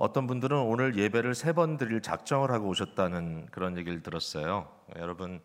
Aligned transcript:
어떤 0.00 0.26
분들은 0.26 0.56
오늘 0.56 0.96
예배를 0.96 1.34
세 1.34 1.52
번 1.52 1.76
드릴 1.76 2.00
작정을 2.00 2.50
하고 2.50 2.68
오셨다는 2.68 3.48
그런 3.50 3.76
얘기를 3.76 4.02
들었어요. 4.02 4.66
여러분 4.96 5.42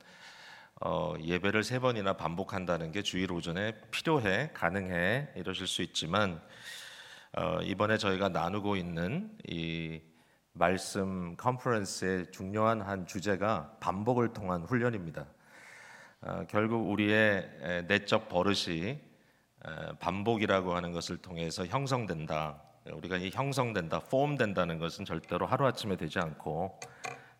어, 0.79 1.13
예배를 1.19 1.61
세 1.61 1.79
번이나 1.79 2.13
반복한다는 2.13 2.93
게 2.93 3.01
주일 3.01 3.33
오전에 3.33 3.73
필요해 3.91 4.51
가능해 4.53 5.33
이러실 5.35 5.67
수 5.67 5.81
있지만 5.81 6.39
어, 7.33 7.59
이번에 7.63 7.97
저희가 7.97 8.29
나누고 8.29 8.77
있는 8.77 9.37
이 9.45 9.99
말씀 10.53 11.35
컨퍼런스의 11.35 12.31
중요한 12.31 12.79
한 12.79 13.05
주제가 13.05 13.75
반복을 13.81 14.31
통한 14.31 14.63
훈련입니다. 14.63 15.25
어, 16.21 16.45
결국 16.47 16.89
우리의 16.91 17.83
내적 17.89 18.29
버릇이 18.29 19.01
반복이라고 19.99 20.75
하는 20.75 20.93
것을 20.93 21.17
통해서 21.17 21.65
형성된다. 21.65 22.61
우리가 22.91 23.17
이 23.17 23.29
형성된다, 23.31 23.99
폼된다는 23.99 24.77
것은 24.79 25.05
절대로 25.05 25.45
하루 25.45 25.65
아침에 25.65 25.95
되지 25.95 26.19
않고 26.19 26.79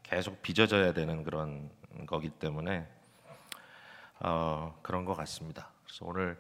계속 0.04 0.41
빚어져야 0.41 0.94
되는 0.94 1.23
그런 1.23 1.70
거기 2.08 2.30
때문에 2.30 2.88
어, 4.20 4.77
그런 4.81 5.05
것 5.05 5.16
같습니다. 5.16 5.70
그래서 5.84 6.05
오늘 6.05 6.40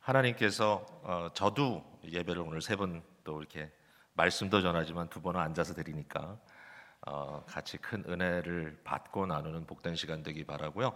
하나님께서 0.00 0.86
어, 1.02 1.28
저도 1.34 1.84
예배를 2.04 2.42
오늘 2.42 2.60
세 2.62 2.76
번 2.76 3.02
또 3.22 3.38
이렇게 3.38 3.70
말씀도 4.14 4.62
전하지만 4.62 5.08
두 5.08 5.20
번은 5.20 5.40
앉아서 5.40 5.74
드리니까 5.74 6.38
어, 7.06 7.44
같이 7.46 7.76
큰 7.78 8.02
은혜를 8.08 8.80
받고 8.82 9.26
나누는 9.26 9.66
복된 9.66 9.94
시간 9.94 10.22
되기 10.22 10.44
바라고요. 10.44 10.94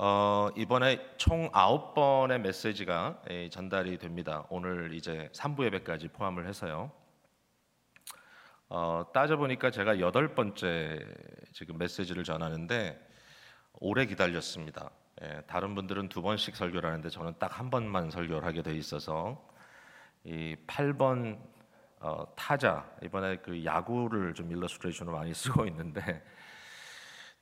어, 0.00 0.48
이번에 0.56 1.04
총 1.16 1.50
아홉 1.52 1.92
번의 1.92 2.38
메시지가 2.38 3.20
예, 3.30 3.48
전달이 3.48 3.98
됩니다. 3.98 4.44
오늘 4.48 4.94
이제 4.94 5.28
3부 5.32 5.64
예배까지 5.64 6.06
포함을 6.10 6.46
해서요. 6.46 6.92
어, 8.68 9.02
따져보니까 9.12 9.72
제가 9.72 9.98
여덟 9.98 10.36
번째 10.36 11.04
지금 11.52 11.78
메시지를 11.78 12.22
전하는데 12.22 12.96
오래 13.80 14.06
기다렸습니다. 14.06 14.88
예, 15.22 15.42
다른 15.48 15.74
분들은 15.74 16.10
두 16.10 16.22
번씩 16.22 16.54
설교를 16.54 16.88
하는데 16.88 17.08
저는 17.08 17.34
딱 17.40 17.58
한 17.58 17.68
번만 17.68 18.08
설교를 18.12 18.44
하게 18.44 18.62
돼 18.62 18.76
있어서 18.76 19.44
이 20.22 20.54
8번 20.68 21.40
어, 21.98 22.24
타자 22.36 22.88
이번에 23.02 23.38
그 23.38 23.64
야구를 23.64 24.32
좀 24.34 24.52
일러스트레이션을 24.52 25.12
많이 25.12 25.34
쓰고 25.34 25.66
있는데 25.66 26.22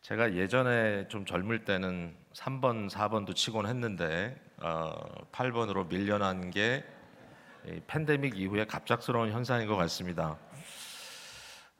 제가 0.07 0.35
예전에 0.35 1.09
좀 1.09 1.27
젊을 1.27 1.65
때는 1.65 2.15
3번, 2.33 2.89
4번도 2.89 3.35
치곤 3.35 3.67
했는데 3.67 4.41
어, 4.59 4.93
8번으로 5.33 5.89
밀려난 5.89 6.53
게 6.53 6.85
팬데믹 7.89 8.39
이후에 8.39 8.67
갑작스러운 8.67 9.33
현상인 9.33 9.67
것 9.67 9.75
같습니다. 9.75 10.39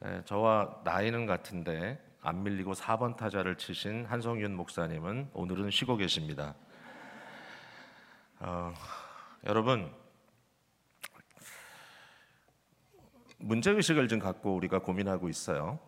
네, 0.01 0.23
저와 0.25 0.81
나이는 0.83 1.27
같은데 1.27 2.05
안 2.21 2.43
밀리고 2.43 2.73
4번 2.73 3.17
타자를 3.17 3.55
치신 3.55 4.07
한성윤 4.07 4.57
목사님은 4.57 5.31
오늘은 5.33 5.71
쉬고 5.71 5.97
계십니다. 5.97 6.57
어, 8.41 8.75
여러분 9.45 9.95
문제 13.39 13.71
의식을 13.71 14.09
좀 14.09 14.19
갖고 14.19 14.57
우리가 14.57 14.81
고민하고 14.81 15.29
있어요. 15.29 15.79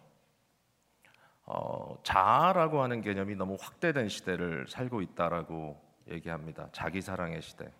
어, 1.50 1.98
자아라고 2.02 2.82
하는 2.82 3.00
개념이 3.00 3.34
너무 3.34 3.56
확대된 3.58 4.10
시대를 4.10 4.66
살고 4.68 5.00
있다라고 5.00 5.80
얘기합니다. 6.08 6.68
자기 6.72 7.00
사랑의 7.00 7.40
시대. 7.40 7.72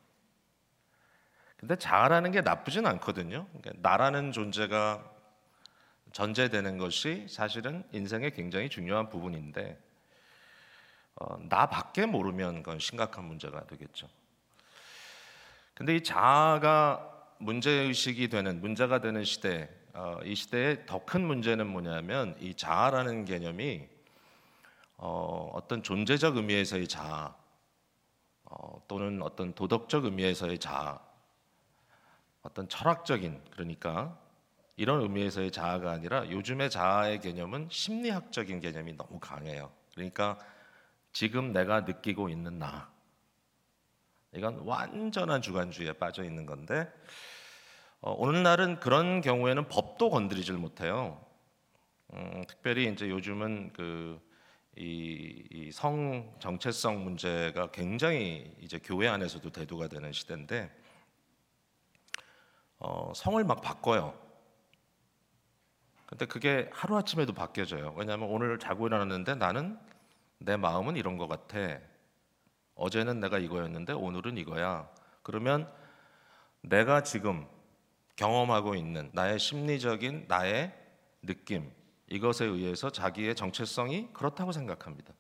근데 1.59 1.77
자아라는 1.77 2.31
게 2.31 2.41
나쁘진 2.41 2.87
않거든요. 2.87 3.47
그러니까 3.49 3.73
나라는 3.77 4.33
존재가 4.33 5.05
전제되는 6.13 6.79
것이 6.79 7.27
사실은 7.29 7.85
인생의 7.93 8.31
굉장히 8.31 8.71
중요한 8.71 9.11
부분인데 9.11 9.79
어, 11.17 11.37
나밖에 11.37 12.07
모르면 12.07 12.63
그건 12.63 12.79
심각한 12.79 13.25
문제가 13.25 13.67
되겠죠. 13.67 14.09
근데 15.75 15.97
이 15.97 16.03
자아가 16.03 17.35
문제 17.37 17.71
의식이 17.71 18.31
되는 18.31 18.63
문제가 18.63 19.03
되는 19.03 19.25
시대 19.25 19.69
어, 20.01 20.21
이 20.23 20.37
시대의 20.37 20.87
더 20.87 21.05
큰 21.05 21.27
문제는 21.27 21.67
뭐냐면 21.67 22.37
이 22.39 22.55
자아라는 22.55 23.25
개념이 23.25 23.89
어, 24.97 25.51
어떤 25.55 25.83
존재적 25.83 26.37
의미에서의 26.37 26.87
자아 26.87 27.35
어, 28.45 28.83
또는 28.87 29.21
어떤 29.23 29.53
도덕적 29.55 30.05
의미에서의 30.05 30.61
자아 30.61 31.01
어떤 32.43 32.69
철학적인 32.69 33.43
그러니까 33.51 34.17
이런 34.77 35.01
의미에서의 35.01 35.51
자아가 35.51 35.91
아니라 35.91 36.31
요즘의 36.31 36.71
자아의 36.71 37.19
개념은 37.19 37.67
심리학적인 37.69 38.61
개념이 38.61 38.97
너무 38.97 39.19
강해요. 39.19 39.73
그러니까 39.95 40.39
지금 41.13 41.53
내가 41.53 41.81
느끼고 41.81 42.29
있는 42.29 42.61
나 42.61 42.89
이건 44.33 44.61
완전한 44.61 45.43
주관주의에 45.43 45.95
빠져 45.95 46.23
있는 46.23 46.47
건데 46.47 46.89
어, 48.01 48.13
오늘날은 48.13 48.79
그런 48.79 49.21
경우에는 49.21 49.69
법도 49.69 50.11
건드리질 50.11 50.55
못해요. 50.55 51.21
음, 52.13 52.45
특별히 52.47 52.91
이제 52.93 53.11
요즘은 53.11 53.73
그이성 54.77 56.37
정체성 56.39 57.03
문제가 57.03 57.73
굉장히 57.73 58.55
이제 58.61 58.79
교회 58.79 59.09
안에서도 59.09 59.51
대두가 59.51 59.89
되는 59.89 60.13
시대인데 60.13 60.71
어, 62.79 63.13
성을 63.17 63.43
막 63.43 63.61
바꿔요. 63.61 64.17
근데 66.07 66.25
그게 66.25 66.71
하루 66.73 66.97
아침에도 66.97 67.33
바뀌어져요. 67.33 67.95
왜냐하면 67.97 68.29
오늘 68.31 68.61
자고 68.61 68.87
일어났는데 68.87 69.35
나는 69.35 69.77
내 70.39 70.57
마음은 70.57 70.97
이런 70.97 71.17
것 71.17 71.27
같아. 71.27 71.81
어제는 72.77 73.19
내가 73.19 73.41
이거였는데 73.41 73.93
오늘은 73.93 74.39
이거야. 74.39 74.89
그러면 75.23 75.71
내가 76.63 77.03
지금 77.03 77.47
경험하고 78.19 78.75
있는 78.75 79.11
나의 79.13 79.39
심리적인 79.39 80.25
나의 80.27 80.75
느낌 81.23 81.71
이것에 82.09 82.45
의해서 82.45 82.91
자기의 82.91 83.37
정체성이 83.37 84.09
그렇다고 84.13 84.51
생각합니다. 84.51 85.15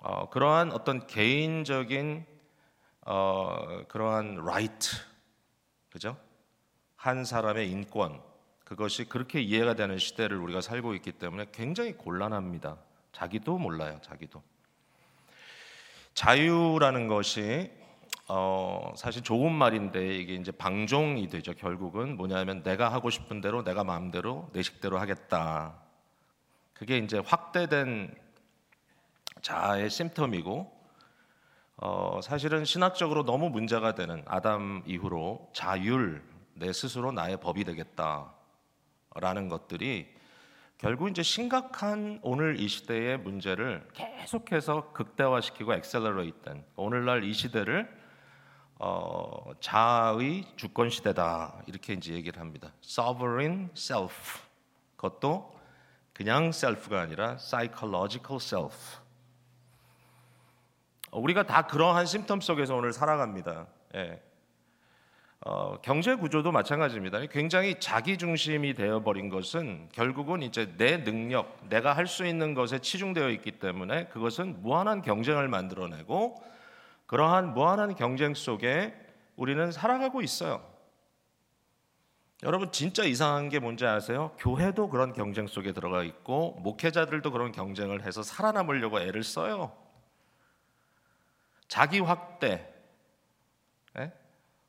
어, 0.00 0.30
그러한 0.30 0.72
어떤 0.72 1.06
개인적인 1.06 2.24
어, 3.02 3.84
그러한 3.88 4.36
라이트 4.36 4.96
그죠? 5.90 6.16
한 6.96 7.24
사람의 7.24 7.70
인권 7.70 8.22
그것이 8.64 9.04
그렇게 9.04 9.42
이해가 9.42 9.74
되는 9.74 9.98
시대를 9.98 10.38
우리가 10.38 10.62
살고 10.62 10.94
있기 10.94 11.12
때문에 11.12 11.46
굉장히 11.52 11.92
곤란합니다. 11.92 12.78
자기도 13.12 13.58
몰라요, 13.58 13.98
자기도. 14.02 14.42
자유라는 16.14 17.06
것이 17.06 17.70
어, 18.30 18.92
사실 18.94 19.22
좋은 19.22 19.52
말인데 19.52 20.16
이게 20.16 20.34
이제 20.34 20.52
방종이 20.52 21.28
되죠. 21.28 21.54
결국은 21.54 22.16
뭐냐면 22.16 22.62
내가 22.62 22.92
하고 22.92 23.08
싶은 23.08 23.40
대로 23.40 23.64
내가 23.64 23.84
마음대로 23.84 24.50
내 24.52 24.62
식대로 24.62 24.98
하겠다. 24.98 25.78
그게 26.74 26.98
이제 26.98 27.18
확대된 27.18 28.14
자아의 29.40 29.88
심텀이고 29.88 30.70
어, 31.78 32.20
사실은 32.22 32.66
신학적으로 32.66 33.24
너무 33.24 33.48
문제가 33.48 33.94
되는 33.94 34.22
아담 34.26 34.82
이후로 34.84 35.50
자율 35.54 36.22
내 36.52 36.70
스스로 36.72 37.12
나의 37.12 37.38
법이 37.40 37.64
되겠다라는 37.64 39.48
것들이 39.48 40.14
결국 40.76 41.08
이제 41.08 41.22
심각한 41.22 42.20
오늘 42.22 42.60
이 42.60 42.68
시대의 42.68 43.18
문제를 43.18 43.88
계속해서 43.94 44.92
극대화시키고 44.92 45.72
엑셀러레이트된 45.72 46.64
오늘날 46.76 47.24
이 47.24 47.32
시대를 47.32 47.97
어, 48.80 49.52
자의 49.60 50.44
주권 50.56 50.88
시대다 50.88 51.62
이렇게 51.66 51.94
이제 51.94 52.12
얘기를 52.12 52.40
합니다. 52.40 52.72
Sovereign 52.84 53.70
self. 53.76 54.38
그것도 54.96 55.56
그냥 56.12 56.48
self가 56.48 57.00
아니라 57.00 57.36
psychological 57.36 58.36
self. 58.36 59.00
어, 61.10 61.18
우리가 61.20 61.44
다 61.44 61.62
그러한 61.62 62.04
심텀 62.04 62.40
속에서 62.40 62.76
오늘 62.76 62.92
살아갑니다. 62.92 63.66
예. 63.96 64.22
어, 65.40 65.80
경제 65.82 66.14
구조도 66.16 66.50
마찬가지입니다. 66.52 67.26
굉장히 67.26 67.78
자기 67.78 68.16
중심이 68.18 68.74
되어 68.74 69.00
버린 69.02 69.28
것은 69.28 69.88
결국은 69.92 70.42
이제 70.42 70.74
내 70.76 71.02
능력, 71.04 71.58
내가 71.68 71.92
할 71.92 72.06
수 72.06 72.26
있는 72.26 72.54
것에 72.54 72.80
치중되어 72.80 73.30
있기 73.30 73.52
때문에 73.52 74.06
그것은 74.06 74.62
무한한 74.62 75.00
경쟁을 75.00 75.48
만들어내고 75.48 76.42
그러한 77.08 77.54
무한한 77.54 77.94
경쟁 77.96 78.34
속에 78.34 78.94
우리는 79.34 79.72
살아가고 79.72 80.20
있어요. 80.20 80.62
여러분 82.42 82.70
진짜 82.70 83.02
이상한 83.02 83.48
게 83.48 83.58
뭔지 83.58 83.86
아세요? 83.86 84.30
교회도 84.38 84.90
그런 84.90 85.14
경쟁 85.14 85.46
속에 85.46 85.72
들어가 85.72 86.04
있고 86.04 86.52
목회자들도 86.60 87.32
그런 87.32 87.50
경쟁을 87.50 88.04
해서 88.04 88.22
살아남으려고 88.22 89.00
애를 89.00 89.24
써요. 89.24 89.76
자기 91.66 91.98
확대, 91.98 92.72
에? 93.96 94.02
예? 94.02 94.12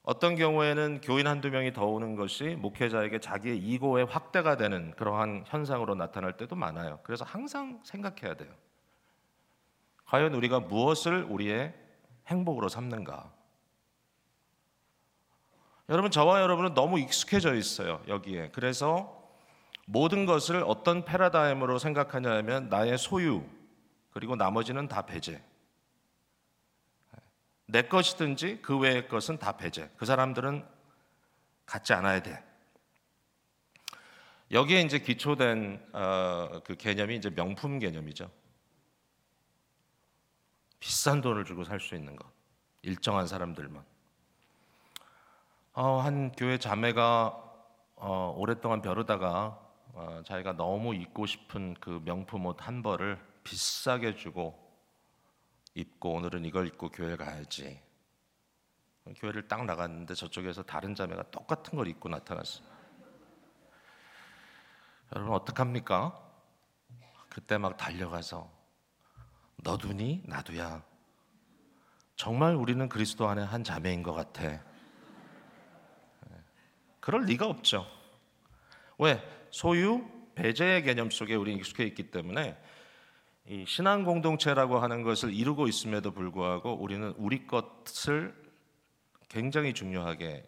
어떤 0.03 0.35
경우에는 0.35 1.01
교인 1.01 1.27
한두 1.27 1.49
명이 1.49 1.73
더 1.73 1.85
오는 1.85 2.15
것이 2.15 2.55
목회자에게 2.57 3.19
자기의 3.19 3.57
이고의 3.57 4.05
확대가 4.05 4.55
되는 4.55 4.91
그러한 4.91 5.43
현상으로 5.45 5.93
나타날 5.95 6.37
때도 6.37 6.55
많아요. 6.55 6.99
그래서 7.03 7.25
항상 7.25 7.81
생각해야 7.83 8.35
돼요. 8.35 8.49
과연 10.05 10.33
우리가 10.33 10.61
무엇을 10.61 11.25
우리의 11.25 11.88
행복으로 12.29 12.69
삼는가? 12.69 13.31
여러분 15.89 16.11
저와 16.11 16.41
여러분은 16.41 16.75
너무 16.75 16.99
익숙해져 16.99 17.55
있어요 17.55 18.01
여기에. 18.07 18.51
그래서 18.51 19.19
모든 19.85 20.25
것을 20.25 20.63
어떤 20.67 21.03
패러다임으로 21.03 21.79
생각하냐면 21.79 22.69
나의 22.69 22.97
소유 22.97 23.43
그리고 24.11 24.35
나머지는 24.35 24.87
다 24.87 25.05
배제. 25.05 25.43
내 27.65 27.83
것이든지 27.83 28.61
그 28.61 28.77
외의 28.77 29.07
것은 29.07 29.37
다 29.37 29.57
배제. 29.57 29.91
그 29.97 30.05
사람들은 30.05 30.65
갖지 31.65 31.93
않아야 31.93 32.21
돼. 32.21 32.43
여기에 34.51 34.81
이제 34.81 34.99
기초된 34.99 35.89
어, 35.93 36.61
그 36.63 36.75
개념이 36.75 37.15
이제 37.15 37.29
명품 37.29 37.77
개념이죠. 37.77 38.29
비싼 40.99 41.21
돈을 41.21 41.45
주고 41.45 41.63
살 41.63 41.79
수 41.79 41.95
있는 41.95 42.17
것. 42.17 42.27
일정한 42.81 43.25
사람들만. 43.25 43.85
어, 45.71 45.99
한 46.01 46.33
교회 46.33 46.57
자매가 46.57 47.41
어, 47.95 48.35
오랫동안 48.37 48.81
벼르다가 48.81 49.57
어, 49.93 50.21
자기가 50.25 50.57
너무 50.57 50.93
입고 50.93 51.25
싶은 51.25 51.75
그 51.79 52.01
명품 52.03 52.45
옷 52.47 52.57
한 52.59 52.83
벌을 52.83 53.17
비싸게 53.45 54.17
주고 54.17 54.59
입고 55.73 56.15
오늘은 56.15 56.43
이걸 56.43 56.67
입고 56.67 56.89
교회 56.89 57.15
가야지. 57.15 57.81
교회를 59.15 59.47
딱 59.47 59.63
나갔는데 59.63 60.15
저쪽에서 60.15 60.63
다른 60.63 60.95
자매가 60.95 61.31
똑같은 61.31 61.77
걸 61.77 61.87
입고 61.87 62.09
나타났어요. 62.09 62.67
여러분 65.15 65.33
어떡합니까? 65.33 66.29
그때 67.29 67.57
막 67.57 67.77
달려가서 67.77 68.51
너도니 69.63 70.23
나도야. 70.25 70.88
정말 72.19 72.53
우리는 72.53 72.89
그리스도 72.89 73.29
안에 73.29 73.43
한 73.43 73.63
자매인 73.63 74.03
것 74.03 74.11
같아. 74.11 74.61
그럴 76.99 77.23
리가 77.23 77.47
없죠. 77.47 77.87
왜? 78.97 79.23
소유, 79.51 80.05
배제의 80.35 80.83
개념 80.83 81.11
속에 81.11 81.35
우리 81.35 81.53
익숙해 81.53 81.85
있기 81.85 82.11
때문에 82.11 82.61
이 83.47 83.63
신앙 83.65 84.03
공동체라고 84.03 84.79
하는 84.79 85.01
것을 85.03 85.33
이루고 85.33 85.69
있음에도 85.69 86.11
불구하고 86.11 86.73
우리는 86.73 87.13
우리 87.15 87.47
것을 87.47 88.35
굉장히 89.29 89.73
중요하게 89.73 90.45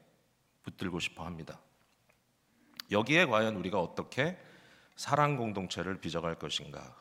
붙들고 0.63 0.99
싶어 0.99 1.23
합니다. 1.23 1.61
여기에 2.91 3.27
과연 3.27 3.55
우리가 3.55 3.79
어떻게 3.79 4.37
사랑 4.97 5.37
공동체를 5.37 6.01
빚어갈 6.01 6.35
것인가? 6.35 6.97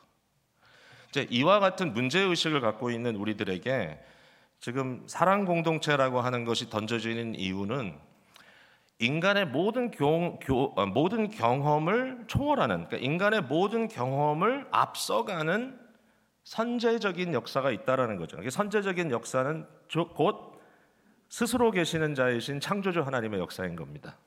이제 1.09 1.27
이와 1.29 1.59
같은 1.59 1.93
문제 1.93 2.21
의식을 2.21 2.61
갖고 2.61 2.89
있는 2.89 3.17
우리들에게 3.17 4.11
지금 4.61 5.03
사랑 5.07 5.45
공동체라고 5.45 6.21
하는 6.21 6.45
것이 6.45 6.69
던져지는 6.69 7.33
이유는 7.35 7.97
인간의 8.99 9.47
모든 9.47 9.89
경, 9.89 10.37
교, 10.39 10.73
어, 10.75 10.85
모든 10.85 11.31
경험을 11.31 12.25
초월하는 12.27 12.85
그러니까 12.85 12.97
인간의 12.97 13.41
모든 13.41 13.87
경험을 13.87 14.67
앞서가는 14.69 15.79
선제적인 16.43 17.33
역사가 17.33 17.71
있다라는 17.71 18.17
거죠. 18.17 18.37
선제적인 18.47 19.09
역사는 19.09 19.65
곧 20.13 20.61
스스로 21.27 21.71
계시는 21.71 22.13
자이신 22.13 22.59
창조주 22.59 23.01
하나님의 23.01 23.39
역사인 23.39 23.75
겁니다. 23.75 24.17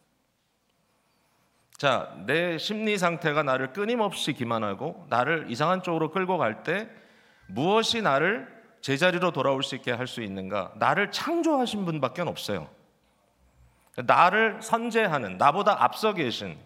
자, 1.77 2.13
내 2.27 2.59
심리 2.59 2.99
상태가 2.99 3.45
나를 3.45 3.73
끊임없이 3.73 4.33
기만하고 4.33 5.07
나를 5.11 5.47
이상한 5.49 5.83
쪽으로 5.83 6.11
끌고 6.11 6.39
갈 6.39 6.65
때 6.65 6.89
무엇이 7.47 8.03
나를 8.03 8.64
제자리로 8.85 9.31
돌아올 9.31 9.63
수 9.63 9.75
있게 9.77 9.93
할 9.93 10.07
수 10.07 10.21
있는가? 10.21 10.73
나를 10.77 11.11
창조하신 11.11 11.87
분밖에 11.87 12.21
없어요. 12.21 12.69
나를 13.97 14.61
선제하는 14.61 15.39
나보다 15.39 15.83
앞서 15.83 16.13
계신 16.13 16.59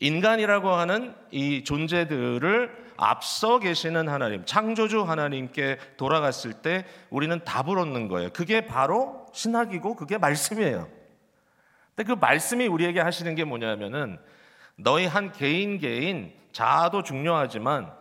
인간이라고 0.00 0.70
하는 0.70 1.14
이 1.30 1.62
존재들을 1.62 2.94
앞서 2.96 3.60
계시는 3.60 4.08
하나님, 4.08 4.44
창조주 4.44 5.02
하나님께 5.02 5.78
돌아갔을 5.96 6.52
때 6.52 6.84
우리는 7.10 7.38
답을 7.44 7.78
얻는 7.78 8.08
거예요. 8.08 8.30
그게 8.32 8.66
바로 8.66 9.24
신학이고 9.32 9.94
그게 9.94 10.18
말씀이에요. 10.18 10.88
근데 11.94 12.12
그 12.12 12.18
말씀이 12.18 12.66
우리에게 12.66 12.98
하시는 12.98 13.32
게 13.36 13.44
뭐냐면은 13.44 14.18
너희 14.74 15.06
한 15.06 15.30
개인 15.30 15.78
개인 15.78 16.32
자아도 16.50 17.04
중요하지만 17.04 17.92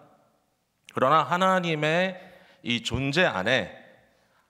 그러나 0.96 1.22
하나님의 1.22 2.29
이 2.64 2.84
존재 2.84 3.26
안에 3.26 3.76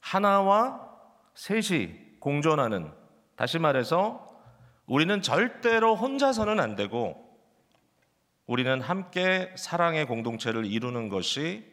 하나와 0.01 0.88
셋이 1.35 2.19
공존하는 2.19 2.91
다시 3.35 3.59
말해서 3.59 4.27
우리는 4.85 5.21
절대로 5.21 5.95
혼자서는 5.95 6.59
안 6.59 6.75
되고 6.75 7.29
우리는 8.47 8.81
함께 8.81 9.53
사랑의 9.56 10.06
공동체를 10.07 10.65
이루는 10.65 11.09
것이 11.09 11.63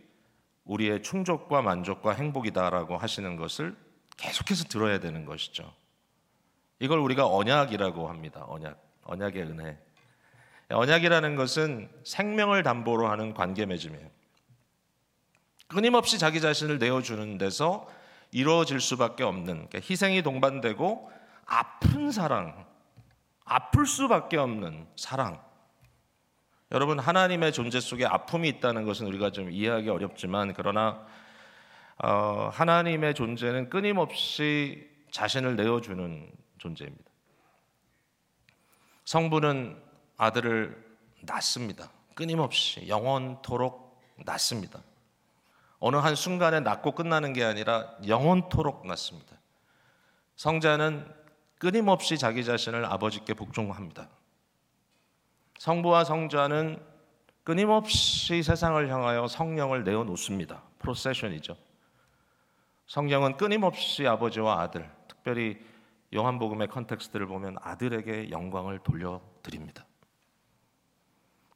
우리의 0.65 1.03
충족과 1.03 1.63
만족과 1.63 2.13
행복이다라고 2.13 2.99
하시는 2.99 3.37
것을 3.37 3.75
계속해서 4.17 4.65
들어야 4.65 5.01
되는 5.01 5.25
것이죠. 5.25 5.73
이걸 6.79 6.99
우리가 6.99 7.27
언약이라고 7.27 8.09
합니다. 8.09 8.45
언약, 8.49 8.79
언약의 9.05 9.43
은혜. 9.43 9.79
언약이라는 10.69 11.37
것은 11.37 11.89
생명을 12.05 12.63
담보로 12.63 13.09
하는 13.09 13.33
관계 13.33 13.65
맺음이에요. 13.65 14.16
끊임없이 15.69 16.19
자기 16.19 16.41
자신을 16.41 16.79
내어주는 16.79 17.39
데서 17.39 17.89
이루어질 18.33 18.81
수밖에 18.81 19.25
없는 19.25 19.69
그러니까 19.69 19.79
희생이 19.79 20.23
동반되고 20.23 21.11
아픈 21.47 22.11
사랑, 22.11 22.67
아플 23.45 23.87
수밖에 23.87 24.37
없는 24.37 24.87
사랑. 24.97 25.41
여러분 26.73 26.99
하나님의 26.99 27.53
존재 27.53 27.79
속에 27.79 28.05
아픔이 28.05 28.49
있다는 28.49 28.85
것은 28.85 29.07
우리가 29.07 29.31
좀 29.31 29.51
이해하기 29.51 29.89
어렵지만 29.89 30.53
그러나 30.55 31.07
어, 32.03 32.51
하나님의 32.53 33.15
존재는 33.15 33.71
끊임없이 33.71 34.91
자신을 35.13 35.57
내어주는 35.57 36.31
존재입니다. 36.59 37.11
성부는 39.05 39.81
아들을 40.17 40.85
낳습니다. 41.23 41.91
끊임없이 42.15 42.89
영원토록 42.89 44.01
낳습니다. 44.25 44.83
어느 45.79 45.97
한 45.97 46.15
순간에 46.15 46.61
낳고 46.61 46.93
끝나는 46.93 47.33
게 47.33 47.45
아니라 47.45 47.91
영원토록 48.07 48.87
낳습니다. 48.87 49.37
성자는 50.37 51.07
끊임없이 51.59 52.19
자기 52.19 52.45
자신을 52.45 52.85
아버지께 52.85 53.35
복종합니다. 53.35 54.09
성부와 55.59 56.05
성자는 56.05 56.83
끊임없이 57.45 58.43
세상을 58.43 58.89
향하여 58.91 59.29
성령을 59.29 59.85
내어놓습니다. 59.85 60.63
프로세션이죠. 60.79 61.57
성령은 62.87 63.37
끊임없이 63.37 64.07
아버지와 64.07 64.61
아들, 64.61 64.91
특별히 65.09 65.59
요한복음의 66.15 66.69
context를 66.69 67.27
보면 67.27 67.57
아들에게 67.61 68.31
영광을 68.31 68.79
돌려드립니다. 68.81 69.87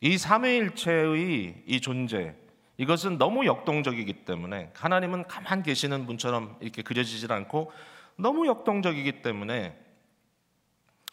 이 0.01 0.17
삼위일체의 0.17 1.65
이 1.67 1.81
존재, 1.81 2.37
이것은 2.81 3.19
너무 3.19 3.45
역동적이기 3.45 4.25
때문에 4.25 4.73
하나님은 4.75 5.29
가만 5.29 5.63
계시는 5.63 6.07
분처럼 6.07 6.57
이렇게 6.61 6.81
그려지질 6.81 7.31
않고 7.31 7.71
너무 8.17 8.47
역동적이기 8.47 9.21
때문에 9.21 9.79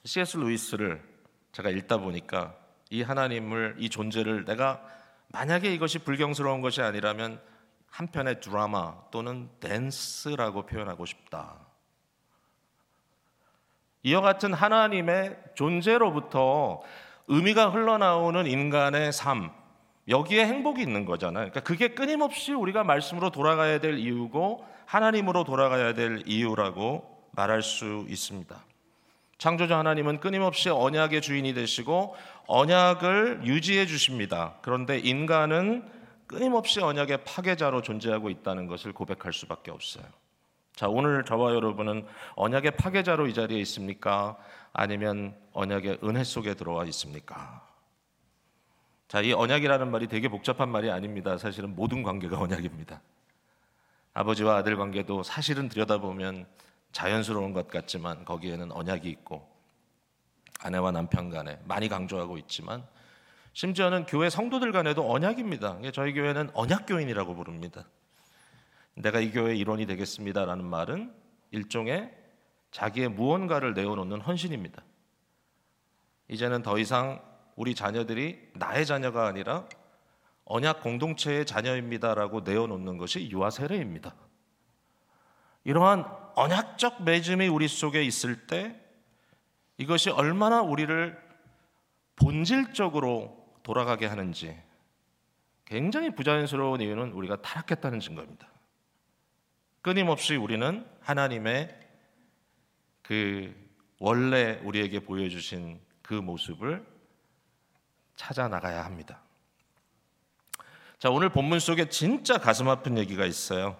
C.S. 0.05 0.37
루이스를 0.37 1.03
제가 1.51 1.69
읽다 1.71 1.97
보니까 1.97 2.55
이 2.89 3.01
하나님을 3.01 3.75
이 3.79 3.89
존재를 3.89 4.45
내가 4.45 4.81
만약에 5.27 5.73
이것이 5.73 5.99
불경스러운 5.99 6.61
것이 6.61 6.81
아니라면 6.81 7.41
한편의 7.89 8.39
드라마 8.39 8.95
또는 9.11 9.49
댄스라고 9.59 10.67
표현하고 10.67 11.05
싶다. 11.05 11.57
이와 14.03 14.21
같은 14.21 14.53
하나님의 14.53 15.37
존재로부터 15.55 16.81
의미가 17.27 17.71
흘러나오는 17.71 18.47
인간의 18.47 19.11
삶, 19.11 19.51
여기에 20.07 20.45
행복이 20.45 20.81
있는 20.81 21.05
거잖아요. 21.05 21.49
그러니까 21.49 21.61
그게 21.61 21.89
끊임없이 21.89 22.53
우리가 22.53 22.83
말씀으로 22.83 23.29
돌아가야 23.29 23.79
될 23.79 23.97
이유고 23.97 24.65
하나님으로 24.85 25.43
돌아가야 25.43 25.93
될 25.93 26.23
이유라고 26.25 27.27
말할 27.31 27.61
수 27.61 28.05
있습니다. 28.07 28.55
창조자 29.37 29.77
하나님은 29.77 30.19
끊임없이 30.19 30.69
언약의 30.69 31.21
주인이 31.21 31.53
되시고 31.53 32.15
언약을 32.47 33.41
유지해 33.43 33.85
주십니다. 33.85 34.55
그런데 34.61 34.97
인간은 34.97 35.85
끊임없이 36.25 36.81
언약의 36.81 37.23
파괴자로 37.23 37.81
존재하고 37.81 38.29
있다는 38.29 38.67
것을 38.67 38.93
고백할 38.93 39.33
수밖에 39.33 39.71
없어요. 39.71 40.05
자, 40.75 40.87
오늘 40.87 41.23
저와 41.23 41.53
여러분은 41.53 42.05
언약의 42.35 42.71
파괴자로 42.71 43.27
이 43.27 43.33
자리에 43.33 43.59
있습니까? 43.59 44.37
아니면 44.73 45.35
언약의 45.53 45.99
은혜 46.03 46.23
속에 46.23 46.53
들어와 46.53 46.85
있습니까? 46.85 47.65
자, 49.07 49.21
이 49.21 49.31
언약이라는 49.31 49.89
말이 49.89 50.07
되게 50.07 50.27
복잡한 50.27 50.69
말이 50.69 50.91
아닙니다. 50.91 51.37
사실은 51.37 51.75
모든 51.75 52.03
관계가 52.03 52.39
언약입니다. 52.39 53.01
아버지와 54.13 54.57
아들 54.57 54.75
관계도 54.75 55.23
사실은 55.23 55.69
들여다보면 55.69 56.45
자연스러운 56.91 57.53
것 57.53 57.69
같지만 57.69 58.25
거기에는 58.25 58.71
언약이 58.71 59.09
있고 59.09 59.47
아내와 60.59 60.91
남편 60.91 61.29
간에 61.29 61.59
많이 61.65 61.87
강조하고 61.87 62.37
있지만 62.39 62.85
심지어는 63.53 64.05
교회 64.05 64.29
성도들 64.29 64.71
간에도 64.71 65.09
언약입니다. 65.09 65.79
저희 65.93 66.13
교회는 66.13 66.49
언약교인이라고 66.53 67.35
부릅니다. 67.35 67.87
내가 68.95 69.19
이 69.19 69.31
교회의 69.31 69.57
일원이 69.57 69.85
되겠습니다라는 69.85 70.65
말은 70.65 71.13
일종의 71.51 72.11
자기의 72.71 73.09
무언가를 73.09 73.73
내어놓는 73.73 74.19
헌신입니다. 74.21 74.83
이제는 76.27 76.61
더 76.61 76.77
이상 76.77 77.21
우리 77.57 77.75
자녀들이 77.75 78.39
나의 78.53 78.85
자녀가 78.85 79.27
아니라 79.27 79.67
언약 80.45 80.81
공동체의 80.81 81.45
자녀입니다라고 81.45 82.41
내어놓는 82.41 82.97
것이 82.97 83.29
유아 83.29 83.49
세례입니다. 83.49 84.15
이러한 85.65 86.05
언약적 86.35 87.03
맺음이 87.03 87.47
우리 87.47 87.67
속에 87.67 88.03
있을 88.03 88.47
때 88.47 88.79
이것이 89.77 90.11
얼마나 90.11 90.61
우리를 90.61 91.19
본질적으로 92.15 93.35
돌아가게 93.63 94.05
하는지 94.05 94.57
굉장히 95.65 96.11
부자연스러운 96.11 96.79
이유는 96.79 97.11
우리가 97.11 97.41
타락했다는 97.41 97.99
증거입니다. 97.99 98.47
끊임없이 99.81 100.35
우리는 100.35 100.87
하나님의 101.01 101.75
그 103.01 103.53
원래 103.99 104.59
우리에게 104.63 104.99
보여주신 104.99 105.81
그 106.03 106.13
모습을 106.13 106.96
찾아 108.17 108.49
나가야 108.49 108.83
합니다. 108.83 109.21
자, 110.99 111.09
오늘 111.09 111.29
본문 111.29 111.59
속에 111.59 111.87
진짜 111.87 112.37
가슴 112.37 112.67
아픈 112.67 112.97
얘기가 112.97 113.25
있어요. 113.25 113.77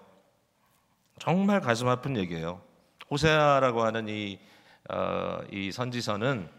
정말 1.19 1.59
가슴 1.59 1.89
아픈 1.89 2.15
얘기예요. 2.15 2.61
호세아라고 3.09 3.81
하는 3.81 4.07
이, 4.07 4.39
어, 4.89 5.39
이 5.51 5.71
선지서는 5.71 6.49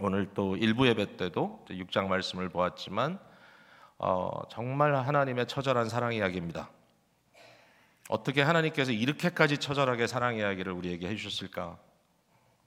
오늘 0.00 0.30
또 0.32 0.56
일부 0.56 0.88
예배 0.88 1.16
때도 1.16 1.64
6장 1.68 2.08
말씀을 2.08 2.48
보았지만 2.48 3.18
어, 3.98 4.42
정말 4.48 4.94
하나님의 4.94 5.46
처절한 5.46 5.88
사랑 5.88 6.14
이야기입니다. 6.14 6.70
어떻게 8.08 8.40
하나님께서 8.40 8.92
이렇게까지 8.92 9.58
처절하게 9.58 10.06
사랑 10.06 10.36
이야기를 10.36 10.72
우리에게 10.72 11.08
해주셨을까? 11.08 11.78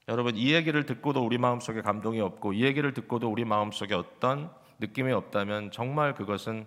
여러분 0.08 0.36
이 0.36 0.52
얘기를 0.52 0.84
듣고도 0.84 1.24
우리 1.24 1.38
마음속에 1.38 1.80
감동이 1.80 2.20
없고 2.20 2.54
이 2.54 2.64
얘기를 2.64 2.92
듣고도 2.92 3.30
우리 3.30 3.44
마음속에 3.44 3.94
어떤 3.94 4.50
느낌이 4.80 5.12
없다면 5.12 5.70
정말 5.70 6.14
그것은 6.14 6.66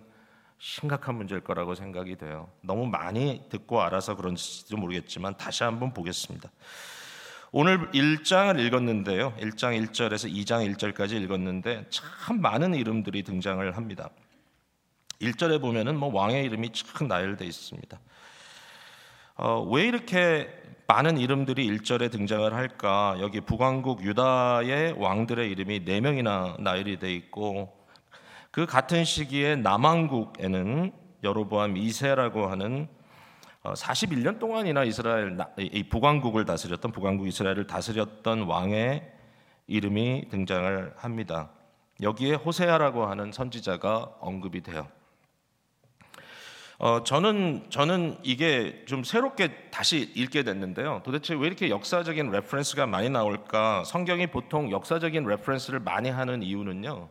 심각한 0.58 1.16
문제일 1.16 1.42
거라고 1.42 1.74
생각이 1.74 2.16
돼요. 2.16 2.48
너무 2.62 2.86
많이 2.86 3.44
듣고 3.50 3.82
알아서 3.82 4.16
그런지도 4.16 4.78
모르겠지만 4.78 5.36
다시 5.36 5.64
한번 5.64 5.92
보겠습니다. 5.92 6.50
오늘 7.52 7.90
1장을 7.90 8.58
읽었는데요. 8.58 9.34
1장 9.38 9.78
1절에서 9.86 10.32
2장 10.32 10.74
1절까지 10.74 11.22
읽었는데 11.22 11.86
참 11.90 12.40
많은 12.40 12.74
이름들이 12.74 13.22
등장을 13.22 13.76
합니다. 13.76 14.08
1절에 15.20 15.60
보면은 15.60 15.98
뭐 15.98 16.12
왕의 16.12 16.44
이름이 16.44 16.72
쫙 16.72 17.06
나열돼 17.06 17.44
있습니다. 17.44 18.00
어, 19.36 19.62
왜 19.70 19.84
이렇게 19.84 20.48
많은 20.88 21.18
이름들이 21.18 21.68
1절에 21.68 22.12
등장을 22.12 22.54
할까? 22.54 23.16
여기 23.18 23.40
북왕국 23.40 24.04
유다의 24.04 24.94
왕들의 24.96 25.50
이름이 25.50 25.84
4명이나 25.84 26.60
나열이 26.60 27.00
돼 27.00 27.12
있고 27.12 27.76
그 28.52 28.66
같은 28.66 29.04
시기에 29.04 29.56
남왕국에는 29.56 30.92
여로보암 31.24 31.74
2세라고 31.74 32.46
하는 32.46 32.88
41년 33.64 34.36
어, 34.36 34.38
동안이나 34.38 34.84
이스라엘 34.84 35.36
이 35.58 35.82
북왕국을 35.88 36.44
다스렸던 36.44 36.92
북왕국 36.92 37.26
이스라엘을 37.26 37.66
다스렸던 37.66 38.42
왕의 38.42 39.12
이름이 39.66 40.28
등장을 40.30 40.94
합니다. 40.96 41.50
여기에 42.00 42.34
호세아라고 42.34 43.06
하는 43.06 43.32
선지자가 43.32 44.18
언급이 44.20 44.62
돼요. 44.62 44.86
어, 46.78 47.02
저는 47.02 47.66
저는 47.70 48.18
이게 48.22 48.84
좀 48.86 49.02
새롭게 49.02 49.70
다시 49.70 50.12
읽게 50.14 50.42
됐는데요. 50.42 51.00
도대체 51.04 51.34
왜 51.34 51.46
이렇게 51.46 51.70
역사적인 51.70 52.30
reference가 52.30 52.86
많이 52.86 53.08
나올까? 53.08 53.84
성경이 53.84 54.26
보통 54.26 54.70
역사적인 54.70 55.24
reference를 55.24 55.80
많이 55.80 56.10
하는 56.10 56.42
이유는요. 56.42 57.08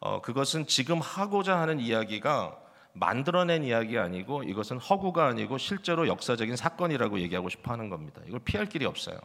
어, 0.00 0.20
그것은 0.22 0.66
지금 0.66 0.98
하고자 1.00 1.58
하는 1.58 1.78
이야기가 1.78 2.58
만들어낸 2.92 3.62
이야기 3.62 3.96
아니고 3.96 4.42
이것은 4.42 4.78
허구가 4.78 5.28
아니고 5.28 5.58
실제로 5.58 6.08
역사적인 6.08 6.56
사건이라고 6.56 7.20
얘기하고 7.20 7.48
싶어 7.48 7.72
하는 7.72 7.90
겁니다. 7.90 8.20
이걸 8.26 8.40
피할 8.40 8.66
길이 8.66 8.86
없어요. 8.86 9.18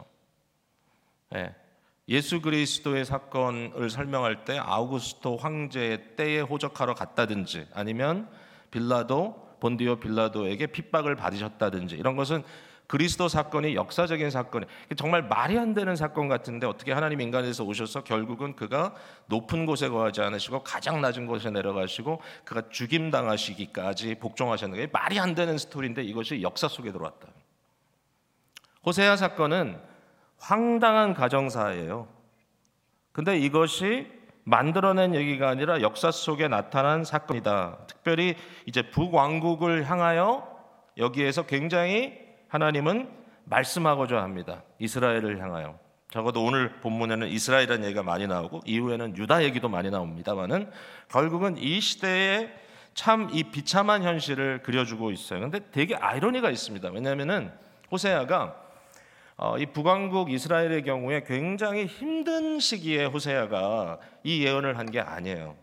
예. 1.34 1.52
예수 2.08 2.40
그리스도의 2.40 3.04
사건을 3.04 3.90
설명할 3.90 4.44
때 4.44 4.58
아우구스토 4.58 5.38
황제의 5.38 6.14
때에 6.14 6.40
호적하러 6.40 6.94
갔다든지 6.94 7.66
아니면 7.74 8.28
빌라도 8.70 9.45
본디오 9.66 9.96
빌라도에게 9.96 10.68
핍박을 10.68 11.16
받으셨다든지 11.16 11.96
이런 11.96 12.14
것은 12.14 12.44
그리스도 12.86 13.26
사건이 13.26 13.74
역사적인 13.74 14.30
사건, 14.30 14.64
정말 14.96 15.24
말이 15.24 15.58
안 15.58 15.74
되는 15.74 15.96
사건 15.96 16.28
같은데 16.28 16.68
어떻게 16.68 16.92
하나님 16.92 17.20
인간에서 17.20 17.64
오셔서 17.64 18.04
결국은 18.04 18.54
그가 18.54 18.94
높은 19.26 19.66
곳에 19.66 19.88
거하지 19.88 20.20
않으시고 20.20 20.62
가장 20.62 21.00
낮은 21.00 21.26
곳에 21.26 21.50
내려가시고 21.50 22.22
그가 22.44 22.62
죽임 22.70 23.10
당하시기까지 23.10 24.14
복종하셨는 24.20 24.78
게 24.78 24.86
말이 24.86 25.18
안 25.18 25.34
되는 25.34 25.58
스토리인데 25.58 26.04
이것이 26.04 26.42
역사 26.42 26.68
속에 26.68 26.92
들어왔다. 26.92 27.26
호세아 28.84 29.16
사건은 29.16 29.80
황당한 30.38 31.12
가정사예요. 31.12 32.06
근데 33.10 33.36
이것이 33.36 34.15
만들어낸 34.48 35.16
얘기가 35.16 35.48
아니라 35.48 35.80
역사 35.82 36.12
속에 36.12 36.46
나타난 36.46 37.02
사건이다. 37.02 37.78
특별히 37.88 38.36
이제 38.64 38.82
북왕국을 38.90 39.90
향하여 39.90 40.46
여기에서 40.96 41.46
굉장히 41.46 42.16
하나님은 42.48 43.10
말씀하고자 43.44 44.22
합니다. 44.22 44.62
이스라엘을 44.78 45.42
향하여. 45.42 45.76
적어도 46.10 46.44
오늘 46.44 46.78
본문에는 46.80 47.26
이스라엘이라는 47.26 47.84
얘기가 47.86 48.04
많이 48.04 48.28
나오고 48.28 48.60
이후에는 48.64 49.16
유다 49.16 49.42
얘기도 49.42 49.68
많이 49.68 49.90
나옵니다만은 49.90 50.70
결국은 51.08 51.58
이 51.58 51.80
시대에 51.80 52.48
참이 52.94 53.50
비참한 53.50 54.04
현실을 54.04 54.62
그려주고 54.62 55.10
있어요. 55.10 55.40
근데 55.40 55.58
되게 55.72 55.96
아이러니가 55.96 56.50
있습니다. 56.50 56.88
왜냐하면은 56.90 57.50
호세아가 57.90 58.54
어, 59.38 59.58
이 59.58 59.66
북왕국 59.66 60.30
이스라엘의 60.30 60.82
경우에 60.82 61.22
굉장히 61.24 61.84
힘든 61.84 62.58
시기에 62.58 63.04
호세아가 63.04 63.98
이 64.24 64.44
예언을 64.44 64.78
한 64.78 64.86
게 64.86 65.00
아니에요. 65.00 65.56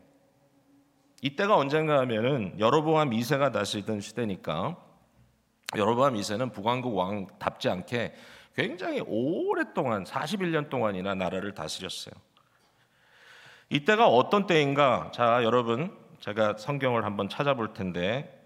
이때가 1.21 1.55
언젠가 1.55 1.99
하면은 1.99 2.53
여로보암 2.59 3.11
2세가 3.11 3.51
다스리던 3.53 4.01
시대니까 4.01 4.75
여로보암 5.75 6.15
2세는 6.15 6.53
북왕국 6.53 6.95
왕답지 6.95 7.69
않게 7.69 8.13
굉장히 8.55 9.01
오랫동안 9.07 10.03
41년 10.03 10.69
동안이나 10.69 11.15
나라를 11.15 11.53
다스렸어요. 11.53 12.13
이때가 13.69 14.07
어떤 14.07 14.45
때인가? 14.45 15.09
자, 15.13 15.43
여러분, 15.43 15.97
제가 16.19 16.57
성경을 16.57 17.05
한번 17.05 17.29
찾아볼 17.29 17.73
텐데 17.73 18.42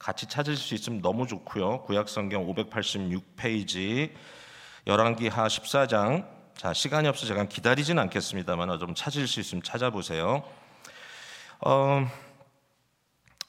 같이 0.00 0.26
찾으실 0.26 0.56
수 0.56 0.74
있으면 0.74 1.02
너무 1.02 1.26
좋고요. 1.26 1.82
구약 1.82 2.08
성경 2.08 2.46
586페이지 2.46 4.10
열왕기하 4.86 5.46
14장. 5.46 6.26
자, 6.56 6.72
시간이 6.72 7.06
없어 7.06 7.26
제가 7.26 7.44
기다리진 7.44 7.98
않겠습니다만 7.98 8.78
좀 8.78 8.94
찾을 8.94 9.28
수 9.28 9.40
있으면 9.40 9.62
찾아보세요. 9.62 10.42
어, 11.60 12.10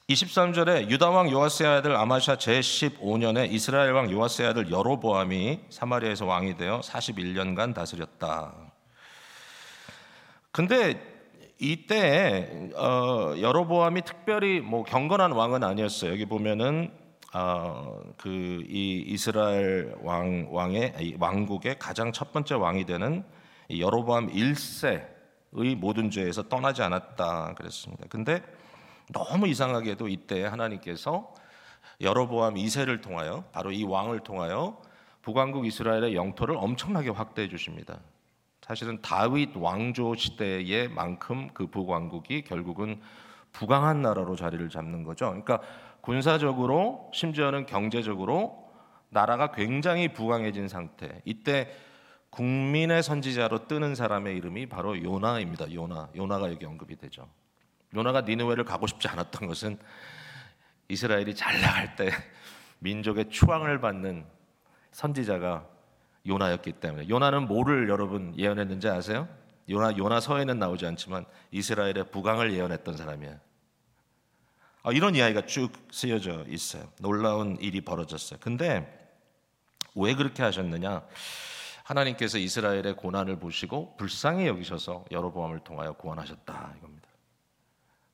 23절에 0.09 0.89
유다 0.89 1.09
왕 1.09 1.31
요아스의 1.31 1.69
아들 1.69 1.95
아마샤 1.95 2.35
제15년에 2.35 3.49
이스라엘 3.49 3.93
왕 3.93 4.11
요아스의 4.11 4.49
아들 4.49 4.69
여로보암이 4.69 5.61
사마리아에서 5.69 6.25
왕이 6.25 6.57
되어 6.57 6.81
41년간 6.81 7.73
다스렸다. 7.73 8.53
근데 10.51 11.10
이때 11.63 12.71
어, 12.75 13.35
여로보암이 13.39 14.01
특별히 14.01 14.61
뭐 14.61 14.83
경건한 14.83 15.31
왕은 15.31 15.63
아니었어요. 15.63 16.11
여기 16.11 16.25
보면은 16.25 16.91
어, 17.35 18.01
그이 18.17 19.05
이스라엘 19.07 19.93
왕 20.01 20.47
왕의 20.49 21.17
왕국의 21.19 21.77
가장 21.77 22.11
첫 22.11 22.33
번째 22.33 22.55
왕이 22.55 22.85
되는 22.85 23.23
여로보암 23.69 24.31
1세의 24.31 25.75
모든 25.77 26.09
죄에서 26.09 26.49
떠나지 26.49 26.81
않았다 26.81 27.53
그랬습니다. 27.53 28.05
근데 28.09 28.41
너무 29.13 29.47
이상하게도 29.47 30.07
이때 30.07 30.43
하나님께서 30.43 31.31
여로보암 32.01 32.55
2세를 32.55 33.03
통하여 33.03 33.43
바로 33.51 33.71
이 33.71 33.83
왕을 33.83 34.21
통하여 34.21 34.81
북왕국 35.21 35.67
이스라엘의 35.67 36.15
영토를 36.15 36.55
엄청나게 36.57 37.11
확대해 37.11 37.47
주십니다. 37.47 37.99
사실은 38.65 39.01
다윗 39.01 39.55
왕조 39.55 40.15
시대의 40.15 40.89
만큼 40.89 41.49
그 41.53 41.67
북왕국이 41.67 42.43
결국은 42.43 43.01
부강한 43.51 44.01
나라로 44.01 44.35
자리를 44.35 44.69
잡는 44.69 45.03
거죠. 45.03 45.25
그러니까 45.27 45.59
군사적으로 46.01 47.11
심지어는 47.13 47.65
경제적으로 47.65 48.69
나라가 49.09 49.51
굉장히 49.51 50.13
부강해진 50.13 50.67
상태. 50.67 51.21
이때 51.25 51.69
국민의 52.29 53.03
선지자로 53.03 53.67
뜨는 53.67 53.93
사람의 53.93 54.37
이름이 54.37 54.67
바로 54.69 55.01
요나입니다. 55.01 55.73
요나. 55.73 56.09
요나가 56.15 56.49
여기 56.49 56.65
언급이 56.65 56.95
되죠. 56.95 57.27
요나가 57.93 58.21
니느웨를 58.21 58.63
가고 58.63 58.87
싶지 58.87 59.09
않았던 59.09 59.47
것은 59.47 59.77
이스라엘이 60.87 61.35
잘 61.35 61.59
나갈 61.59 61.95
때 61.95 62.09
민족의 62.79 63.29
추앙을 63.29 63.81
받는 63.81 64.25
선지자가 64.91 65.67
요나였기 66.25 66.73
때문에 66.73 67.09
요나는 67.09 67.47
뭐를 67.47 67.89
여러분 67.89 68.37
예언했는지 68.37 68.87
아세요? 68.87 69.27
요나 69.69 69.97
요나서에는 69.97 70.59
나오지 70.59 70.85
않지만 70.85 71.25
이스라엘의 71.51 72.11
부강을 72.11 72.53
예언했던 72.53 72.97
사람이에요. 72.97 73.39
아, 74.83 74.91
이런 74.91 75.15
이야기가 75.15 75.45
쭉 75.45 75.71
쓰여져 75.91 76.45
있어요. 76.47 76.89
놀라운 76.99 77.57
일이 77.61 77.81
벌어졌어요. 77.81 78.39
근데 78.41 78.99
왜 79.95 80.15
그렇게 80.15 80.41
하셨느냐? 80.43 81.03
하나님께서 81.83 82.37
이스라엘의 82.37 82.95
고난을 82.95 83.37
보시고 83.37 83.95
불쌍히 83.97 84.47
여기셔서 84.47 85.05
여로보암을 85.11 85.59
통하여 85.59 85.93
구원하셨다 85.93 86.73
이겁니다. 86.77 87.07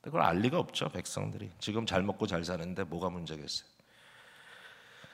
그걸 0.02 0.22
알 0.22 0.40
리가 0.40 0.58
없죠 0.58 0.90
백성들이 0.90 1.52
지금 1.60 1.86
잘 1.86 2.02
먹고 2.02 2.28
잘 2.28 2.44
사는데 2.44 2.84
뭐가 2.86 3.10
문제겠어요? 3.10 3.68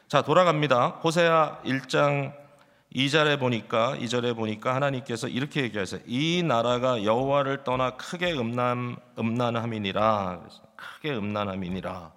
자 0.07 0.21
돌아갑니다. 0.21 0.87
호세아 1.03 1.61
1장 1.63 2.42
2절에 2.95 3.39
보니까 3.39 3.95
2절에 3.97 4.35
보니까 4.35 4.75
하나님께서 4.75 5.27
이렇게 5.27 5.61
얘기하세요. 5.63 6.01
이 6.05 6.43
나라가 6.43 7.03
여호와를 7.03 7.63
떠나 7.63 7.91
크게 7.91 8.33
음란 8.33 8.97
음란함이니라. 9.17 10.41
크게 10.75 11.15
음란함이니라. 11.15 12.11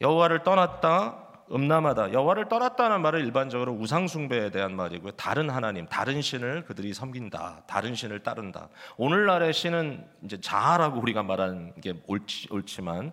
여호와를 0.00 0.42
떠났다 0.42 1.24
음란하다. 1.52 2.12
여호와를 2.12 2.48
떠났다는 2.48 3.02
말은 3.02 3.20
일반적으로 3.20 3.72
우상 3.72 4.08
숭배에 4.08 4.50
대한 4.50 4.74
말이고요. 4.74 5.12
다른 5.12 5.50
하나님, 5.50 5.86
다른 5.86 6.22
신을 6.22 6.64
그들이 6.64 6.94
섬긴다. 6.94 7.64
다른 7.66 7.94
신을 7.94 8.22
따른다. 8.22 8.68
오늘날의 8.96 9.52
신은 9.52 10.04
이제 10.24 10.40
자아라고 10.40 11.00
우리가 11.00 11.22
말하는 11.22 11.74
게 11.80 11.94
옳지, 12.06 12.48
옳지만 12.50 13.12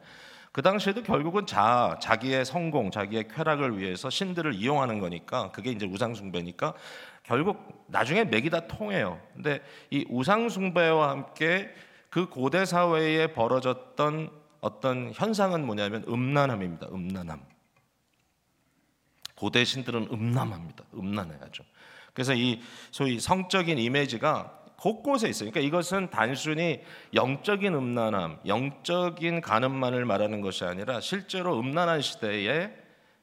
그 0.52 0.62
당시에도 0.62 1.02
결국은 1.02 1.46
자 1.46 1.98
자기의 2.02 2.44
성공, 2.46 2.92
자기의 2.92 3.30
쾌락을 3.30 3.80
위해서 3.80 4.10
신들을 4.10 4.54
이용하는 4.54 5.00
거니까 5.00 5.52
그게 5.52 5.72
이제 5.72 5.86
우상 5.86 6.14
숭배니까 6.14 6.74
결국 7.24 7.86
나중에 7.88 8.26
맥이 8.26 8.50
다 8.50 8.68
통해요. 8.68 9.22
근데 9.34 9.62
이 9.90 10.06
우상 10.10 10.50
숭배와 10.50 11.10
함께 11.10 11.74
그 12.10 12.28
고대 12.28 12.66
사회에 12.66 13.28
벌어졌던 13.28 14.30
어떤 14.60 15.12
현상은 15.14 15.66
뭐냐면 15.66 16.04
음란함입니다. 16.08 16.88
음란함. 16.92 17.42
고대 19.36 19.64
신들은 19.64 20.10
음란합니다. 20.12 20.84
음란해야죠. 20.94 21.64
그래서 22.14 22.34
이 22.34 22.62
소위 22.92 23.20
성적인 23.20 23.78
이미지가 23.78 24.61
곳곳에 24.82 25.30
있어요. 25.30 25.52
그러니까 25.52 25.60
이것은 25.60 26.10
단순히 26.10 26.82
영적인 27.14 27.76
음란함, 27.76 28.40
영적인 28.48 29.42
간음만을 29.42 30.06
말하는 30.06 30.42
것이 30.42 30.66
아니라 30.66 31.00
실제로 31.00 31.60
음란한 31.60 32.02
시대에 32.02 32.76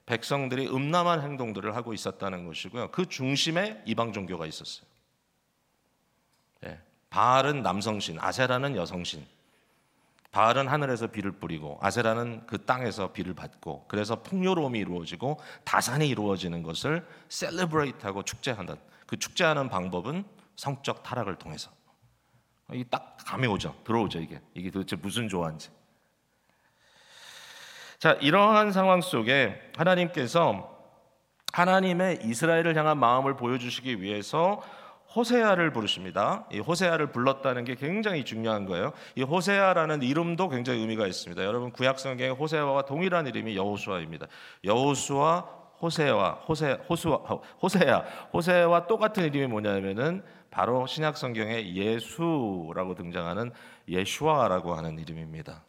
백성들이 0.07 0.69
음란한 0.69 1.21
행동들을 1.21 1.75
하고 1.75 1.93
있었다는 1.93 2.47
것이고요. 2.47 2.93
그 2.93 3.07
중심에 3.07 3.83
이방 3.87 4.13
종교가 4.13 4.47
있었어요. 4.47 4.87
예. 6.67 6.81
바알은 7.11 7.65
남성신, 7.65 8.19
아세라는 8.21 8.77
여성신. 8.77 9.27
바알은 10.31 10.69
하늘에서 10.69 11.09
비를 11.09 11.33
뿌리고 11.33 11.79
아세라는 11.83 12.47
그 12.47 12.65
땅에서 12.67 13.13
비를 13.13 13.35
받고 13.35 13.87
그래서 13.89 14.23
풍요로움이 14.23 14.79
이루어지고 14.79 15.41
다산이 15.65 16.09
이루어지는 16.09 16.63
것을 16.63 17.05
셀레브레이트하고 17.31 18.23
축제한다. 18.23 18.77
그 19.07 19.17
축제하는 19.17 19.69
방법은 19.69 20.25
성적 20.59 21.05
타락을 21.05 21.37
통해서 21.37 21.71
이 22.73 22.85
딱 22.91 23.17
감이 23.25 23.47
오죠. 23.47 23.75
들어오죠 23.85 24.19
이게 24.19 24.41
이게 24.55 24.71
도대체 24.71 24.97
무슨 24.97 25.29
조화인지. 25.29 25.71
자 27.99 28.13
이러한 28.15 28.73
상황 28.73 29.01
속에 29.01 29.71
하나님께서 29.77 30.77
하나님의 31.53 32.21
이스라엘을 32.25 32.77
향한 32.77 32.99
마음을 32.99 33.37
보여주시기 33.37 34.03
위해서 34.03 34.61
호세아를 35.15 35.73
부르십니다. 35.73 36.45
이 36.53 36.59
호세아를 36.59 37.13
불렀다는 37.13 37.65
게 37.65 37.75
굉장히 37.77 38.25
중요한 38.25 38.67
거예요. 38.67 38.93
이 39.15 39.23
호세아라는 39.23 40.03
이름도 40.03 40.49
굉장히 40.49 40.81
의미가 40.81 41.07
있습니다. 41.07 41.43
여러분 41.45 41.71
구약 41.73 41.99
성경에 41.99 42.31
호세아와 42.31 42.83
동일한 42.83 43.27
이름이 43.27 43.57
여호수아입니다. 43.57 44.27
여호수아 44.65 45.59
호세아 45.81 46.31
호세 46.49 46.73
호수아 46.89 47.17
호세아 47.63 47.99
호세아와 48.33 48.87
똑같은 48.89 49.25
이름이 49.25 49.47
뭐냐면은 49.47 50.23
바로 50.51 50.87
신약 50.87 51.17
성경에 51.17 51.75
예수라고 51.75 52.95
등장하는 52.95 53.53
예슈아라고 53.89 54.75
하는 54.75 54.99
이름입니다. 54.99 55.65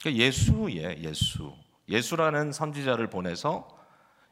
그러니까 0.00 0.24
예수예, 0.24 0.98
예수. 1.00 1.52
예수라는 1.88 2.52
선지자를 2.52 3.08
보내서 3.08 3.68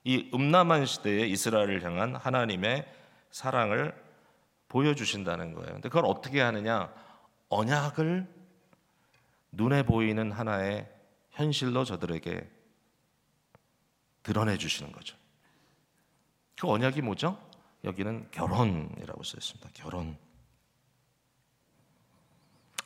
이 0.05 0.31
음란한 0.35 0.87
시대의 0.87 1.31
이스라엘을 1.31 1.85
향한 1.85 2.17
하나님의 2.17 2.87
사랑을 3.31 3.95
보여주신다는 4.69 5.55
거예요. 5.55 5.73
근데 5.75 5.89
그걸 5.89 6.07
어떻게 6.07 6.41
하느냐? 6.41 6.93
언약을 7.51 8.27
눈에 9.53 9.83
보이는 9.83 10.33
하나의 10.33 10.91
현실로 11.31 11.85
저들에게 11.85 12.51
드러내 14.23 14.57
주시는 14.57 14.93
거죠. 14.93 15.17
그 16.59 16.69
언약이 16.69 17.03
뭐죠? 17.03 17.39
여기는 17.85 18.29
결혼이라고 18.31 19.23
써 19.25 19.37
있습니다. 19.38 19.71
결혼. 19.75 20.16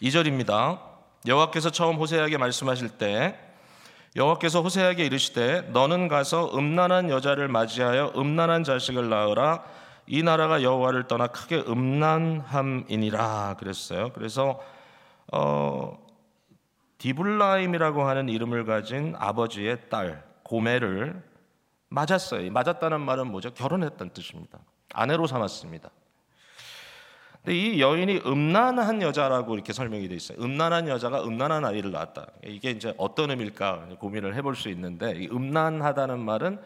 2절입니다. 0.00 0.80
여호와께서 1.26 1.70
처음 1.70 1.96
호세에게 1.96 2.38
말씀하실 2.38 2.90
때 2.98 3.38
여호와께서 4.14 4.62
호세에게 4.62 5.04
이르시되 5.04 5.62
너는 5.72 6.08
가서 6.08 6.56
음란한 6.56 7.10
여자를 7.10 7.48
맞이하여 7.48 8.12
음란한 8.16 8.64
자식을 8.64 9.08
낳으라 9.10 9.64
이 10.06 10.22
나라가 10.22 10.62
여호와를 10.62 11.08
떠나 11.08 11.26
크게 11.26 11.64
음란함이니라 11.66 13.56
그랬어요. 13.58 14.12
그래서 14.12 14.60
어, 15.32 15.98
디블라임이라고 16.98 18.04
하는 18.04 18.28
이름을 18.28 18.64
가진 18.64 19.14
아버지의 19.18 19.90
딸 19.90 20.24
고메를 20.44 21.22
맞았어요. 21.88 22.50
맞았다는 22.52 23.00
말은 23.00 23.26
뭐죠? 23.26 23.52
결혼했다는 23.52 24.12
뜻입니다. 24.12 24.58
아내로 24.96 25.26
삼았습니다. 25.26 25.90
근데 27.44 27.56
이 27.56 27.80
여인이 27.80 28.22
음란한 28.26 29.02
여자라고 29.02 29.54
이렇게 29.54 29.72
설명이 29.72 30.08
되어 30.08 30.16
있어요. 30.16 30.38
음란한 30.40 30.88
여자가 30.88 31.22
음란한 31.22 31.64
아이를 31.64 31.92
낳았다. 31.92 32.26
이게 32.44 32.70
이제 32.70 32.92
어떤 32.96 33.30
의미일까 33.30 33.88
고민을 34.00 34.34
해볼 34.34 34.56
수 34.56 34.68
있는데 34.70 35.28
음란하다는 35.30 36.18
말은 36.18 36.60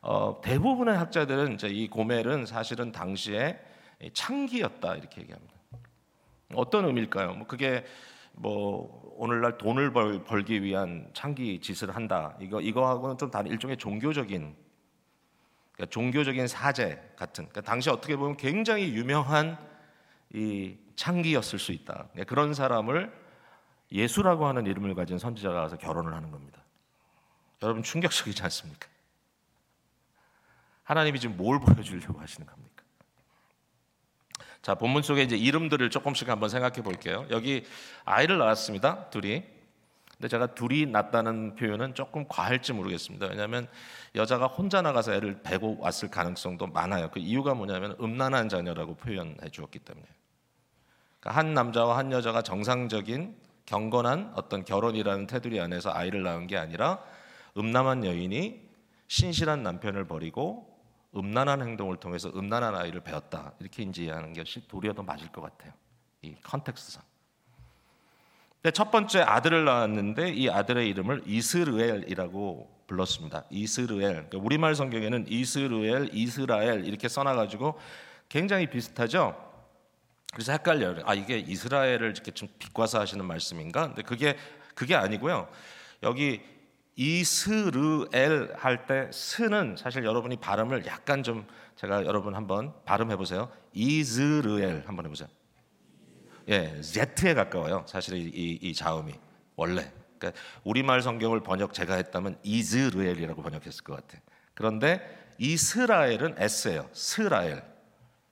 어, 0.00 0.40
대부분의 0.42 0.96
학자들은 0.96 1.54
이제 1.54 1.68
이 1.68 1.88
고멜은 1.88 2.46
사실은 2.46 2.92
당시에 2.92 3.58
창기였다 4.12 4.96
이렇게 4.96 5.22
얘기합니다. 5.22 5.54
어떤 6.54 6.84
의미일까요? 6.84 7.34
뭐 7.34 7.46
그게 7.46 7.84
뭐 8.32 9.14
오늘날 9.16 9.58
돈을 9.58 9.92
벌, 9.92 10.24
벌기 10.24 10.62
위한 10.62 11.08
창기 11.12 11.60
짓을 11.60 11.94
한다. 11.94 12.36
이거 12.40 12.60
이거하고는 12.60 13.18
좀 13.18 13.30
다른 13.30 13.50
일종의 13.50 13.76
종교적인 13.76 14.63
그러니까 15.74 15.92
종교적인 15.92 16.46
사제 16.48 16.96
같은 17.16 17.48
그러니까 17.48 17.60
당시 17.60 17.90
어떻게 17.90 18.16
보면 18.16 18.36
굉장히 18.36 18.94
유명한 18.94 19.58
이 20.32 20.76
창기였을 20.96 21.58
수 21.58 21.72
있다. 21.72 22.08
그러니까 22.12 22.24
그런 22.24 22.54
사람을 22.54 23.12
예수라고 23.92 24.46
하는 24.46 24.66
이름을 24.66 24.94
가진 24.94 25.18
선지자가 25.18 25.60
와서 25.60 25.76
결혼을 25.76 26.14
하는 26.14 26.30
겁니다. 26.30 26.62
여러분 27.62 27.82
충격적이지 27.82 28.42
않습니까? 28.42 28.88
하나님이 30.84 31.18
지금 31.18 31.36
뭘 31.36 31.60
보여주려고 31.60 32.20
하시는 32.20 32.46
겁니까? 32.46 32.84
자, 34.62 34.74
본문 34.74 35.02
속에 35.02 35.22
이제 35.22 35.36
이름들을 35.36 35.90
조금씩 35.90 36.28
한번 36.28 36.48
생각해 36.48 36.82
볼게요. 36.82 37.26
여기 37.30 37.66
아이를 38.04 38.38
낳았습니다. 38.38 39.10
둘이. 39.10 39.44
근데 40.16 40.28
제가 40.28 40.54
둘이 40.54 40.86
낳다는 40.86 41.56
표현은 41.56 41.94
조금 41.94 42.26
과할지 42.28 42.72
모르겠습니다. 42.72 43.26
왜냐하면 43.26 43.66
여자가 44.14 44.46
혼자 44.46 44.80
나가서 44.80 45.12
애를 45.14 45.42
배고 45.42 45.78
왔을 45.80 46.10
가능성도 46.10 46.68
많아요. 46.68 47.10
그 47.10 47.18
이유가 47.18 47.54
뭐냐면 47.54 47.96
음란한 48.00 48.48
자녀라고 48.48 48.94
표현해 48.94 49.48
주었기 49.50 49.80
때문에. 49.80 50.06
그러니까 51.20 51.40
한 51.40 51.54
남자와 51.54 51.98
한 51.98 52.12
여자가 52.12 52.42
정상적인 52.42 53.36
경건한 53.66 54.32
어떤 54.36 54.64
결혼이라는 54.64 55.26
테두리 55.26 55.60
안에서 55.60 55.90
아이를 55.92 56.22
낳은 56.22 56.46
게 56.46 56.56
아니라 56.56 57.02
음란한 57.56 58.04
여인이 58.04 58.62
신실한 59.08 59.62
남편을 59.62 60.06
버리고 60.06 60.70
음란한 61.16 61.62
행동을 61.62 61.96
통해서 61.96 62.30
음란한 62.34 62.74
아이를 62.74 63.00
배웠다 63.00 63.54
이렇게 63.60 63.82
인지하는 63.82 64.32
것이 64.32 64.66
도리어 64.68 64.92
더 64.92 65.02
맞을 65.02 65.28
것 65.32 65.40
같아요. 65.40 65.72
이 66.22 66.34
컨텍스트상. 66.42 67.02
첫 68.72 68.90
번째 68.90 69.20
아들을 69.20 69.64
낳았는데 69.64 70.30
이 70.30 70.48
아들의 70.48 70.88
이름을 70.88 71.22
이스르엘이라고 71.26 72.70
불렀습니다. 72.86 73.44
이스르엘. 73.50 74.12
그러니까 74.28 74.38
우리말 74.38 74.74
성경에는 74.74 75.26
이스르엘, 75.28 76.10
이스라엘 76.12 76.86
이렇게 76.86 77.08
써놔가지고 77.08 77.78
굉장히 78.28 78.66
비슷하죠. 78.68 79.36
그래서 80.32 80.52
헷갈려요. 80.52 81.02
아 81.04 81.14
이게 81.14 81.38
이스라엘을 81.38 82.10
이렇게 82.10 82.30
좀 82.30 82.48
비과사 82.58 83.00
하시는 83.00 83.24
말씀인가? 83.24 83.88
근데 83.88 84.02
그게 84.02 84.36
그게 84.74 84.94
아니고요. 84.94 85.48
여기 86.02 86.40
이스르엘 86.96 88.54
할 88.56 88.86
때 88.86 89.10
스는 89.12 89.76
사실 89.78 90.04
여러분이 90.04 90.36
발음을 90.36 90.86
약간 90.86 91.22
좀 91.22 91.46
제가 91.76 92.06
여러분 92.06 92.34
한번 92.34 92.72
발음해 92.84 93.16
보세요. 93.16 93.50
이스르엘 93.72 94.84
한번 94.86 95.04
해보세요. 95.04 95.28
예, 96.48 96.80
Z에 96.82 97.34
가까워요. 97.34 97.84
사실 97.86 98.16
이, 98.16 98.30
이, 98.34 98.58
이 98.62 98.74
자음이 98.74 99.12
원래. 99.56 99.90
그러니까 100.18 100.40
우리말 100.64 101.02
성경을 101.02 101.40
번역 101.40 101.74
제가 101.74 101.94
했다면 101.94 102.38
이스르엘이라고 102.42 103.42
번역했을 103.42 103.84
것 103.84 103.96
같아. 103.96 104.20
그런데 104.54 105.00
이스라엘은 105.38 106.36
S예요. 106.38 106.88
스라엘. 106.92 107.62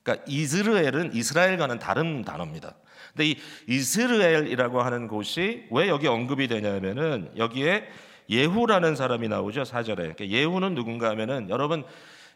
그러니까 0.02 0.24
이스라엘은 0.28 1.14
이스라엘과는 1.14 1.78
다른 1.78 2.22
단어입니다. 2.22 2.74
근데 3.14 3.26
이 3.26 3.36
이스라엘이라고 3.68 4.82
하는 4.82 5.08
곳이 5.08 5.66
왜 5.70 5.88
여기 5.88 6.06
언급이 6.06 6.48
되냐면은 6.48 7.30
여기에 7.36 7.88
예후라는 8.30 8.96
사람이 8.96 9.28
나오죠 9.28 9.64
사절에. 9.64 10.14
그러니까 10.14 10.28
예후는 10.28 10.74
누군가 10.74 11.10
하면은 11.10 11.50
여러분 11.50 11.84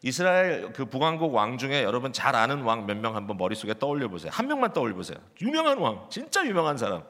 이스라엘 0.07 0.73
그 0.73 0.85
북왕국 0.85 1.35
왕 1.35 1.59
중에 1.59 1.83
여러분 1.83 2.12
잘 2.12 2.37
아는 2.37 2.62
왕 2.62 2.87
몇 2.87 2.97
명 2.97 3.16
한번 3.16 3.37
머릿속에 3.37 3.75
떠올려 3.77 4.07
보세요. 4.07 4.31
한 4.33 4.47
명만 4.47 4.73
떠올려 4.73 4.95
보세요. 4.95 5.19
유명한 5.42 5.79
왕, 5.79 6.07
진짜 6.11 6.47
유명한 6.47 6.77
사람. 6.77 7.03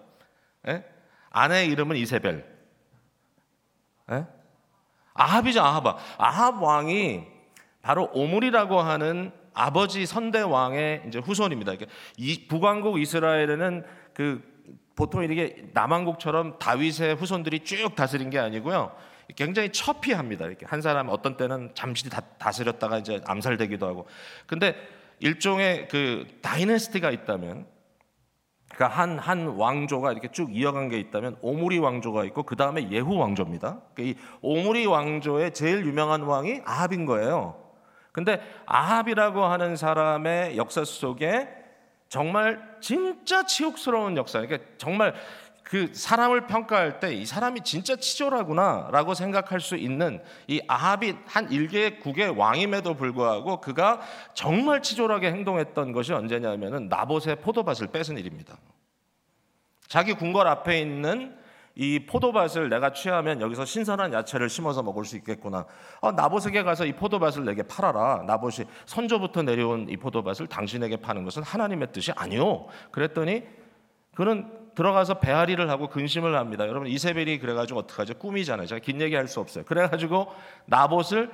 예? 0.67 0.83
아내 1.29 1.67
이름은 1.67 1.97
이세벨. 1.97 2.43
예? 4.13 4.27
아합이죠, 5.13 5.61
아합. 5.61 5.85
아합 6.17 6.63
왕이 6.63 7.25
바로 7.83 8.09
오물이라고 8.15 8.81
하는 8.81 9.31
아버지 9.53 10.07
선대 10.07 10.41
왕의 10.41 11.03
이제 11.07 11.19
후손입니다. 11.19 11.73
그러니까 11.73 11.95
이 12.17 12.47
북왕국 12.49 12.99
이스라엘에는 12.99 13.85
그 14.15 14.43
보통 14.95 15.23
이렇게 15.23 15.69
남왕국처럼 15.75 16.59
다윗의 16.59 17.17
후손들이 17.17 17.63
쭉 17.63 17.95
다스린 17.95 18.31
게 18.31 18.39
아니고요. 18.39 18.97
굉장히 19.35 19.71
처피합니다. 19.71 20.47
이렇게 20.47 20.67
한 20.67 20.81
사람 20.81 21.09
어떤 21.09 21.37
때는 21.37 21.71
잠시 21.75 22.09
다, 22.09 22.21
다스렸다가 22.39 22.99
이제 22.99 23.21
암살되기도 23.25 23.87
하고. 23.87 24.07
근데 24.47 24.77
일종의 25.19 25.89
그 25.89 26.27
다이너스티가 26.43 27.11
있다면 27.11 27.67
그러니까 28.69 29.01
한, 29.01 29.19
한 29.19 29.47
왕조가 29.47 30.13
이렇게 30.13 30.29
쭉 30.29 30.55
이어간 30.55 30.89
게 30.89 30.99
있다면 30.99 31.39
오므리 31.41 31.79
왕조가 31.79 32.25
있고 32.27 32.43
그 32.43 32.57
다음에 32.57 32.91
예후 32.91 33.17
왕조입니다. 33.17 33.81
그러니까 33.95 34.03
이 34.21 34.23
오므리 34.43 34.87
왕조의 34.87 35.55
제일 35.55 35.87
유명한 35.87 36.23
왕이 36.23 36.63
아합인 36.65 37.07
거예요. 37.07 37.63
근데 38.13 38.41
아합이라고 38.67 39.45
하는 39.45 39.77
사람의 39.77 40.57
역사 40.57 40.85
속에 40.85 41.49
정말 42.09 42.77
진짜 42.81 43.45
치욕스러운 43.45 44.17
역사. 44.17 44.41
그러니까 44.41 44.69
정말 44.79 45.15
그 45.67 45.91
사람을 45.93 46.47
평가할 46.47 47.01
때 47.01 47.13
이 47.17 47.27
사람이 47.27 47.63
진짜 47.63 47.97
치졸하구나라고 47.97 49.15
생각할 49.15 49.61
수 49.61 49.77
있는 49.77 50.23
이 50.47 50.61
아합이 50.69 51.17
한 51.27 51.51
일개 51.51 51.99
국의 51.99 52.31
왕임에도 52.39 52.95
불구하고 52.95 53.61
그가 53.61 54.01
정말 54.33 54.81
치졸하게 54.81 55.33
행동했던 55.33 55.93
것이 55.93 56.13
언제냐면은 56.13 56.89
나봇의 56.89 57.41
포도밭을 57.41 57.89
뺏은 57.89 58.17
일입니다. 58.19 58.57
자기 59.89 60.13
궁궐 60.15 60.47
앞에 60.47 60.81
있는 60.81 61.37
이 61.75 62.07
포도밭을 62.07 62.69
내가 62.69 62.93
취하면 62.93 63.41
여기서 63.41 63.65
신선한 63.65 64.13
야채를 64.13 64.49
심어서 64.49 64.83
먹을 64.83 65.05
수 65.05 65.17
있겠구나. 65.17 65.67
아, 66.01 66.13
나봇에게 66.13 66.63
가서 66.63 66.87
이 66.87 66.93
포도밭을 66.93 67.45
내게 67.45 67.63
팔아라. 67.65 68.23
나봇이 68.27 68.67
선조부터 68.87 69.43
내려온 69.43 69.89
이 69.89 69.97
포도밭을 69.97 70.47
당신에게 70.47 70.99
파는 70.99 71.25
것은 71.25 71.43
하나님의 71.43 71.93
뜻이 71.93 72.13
아니요. 72.13 72.67
그랬더니 72.93 73.43
그는 74.15 74.66
들어가서 74.77 75.19
배앓이를 75.21 75.69
하고 75.71 75.89
근심을 75.89 76.37
합니다. 76.37 76.69
여러분 76.69 76.87
이세벨이 76.87 77.39
그래가지고 77.39 77.81
어떡하죠? 77.81 78.15
꿈이잖아요. 78.19 78.67
제가 78.67 78.79
긴 78.79 79.01
얘기 79.01 79.17
할 79.17 79.27
수 79.27 79.41
없어요. 79.41 79.65
그래가지고 79.65 80.29
나봇을 80.67 81.31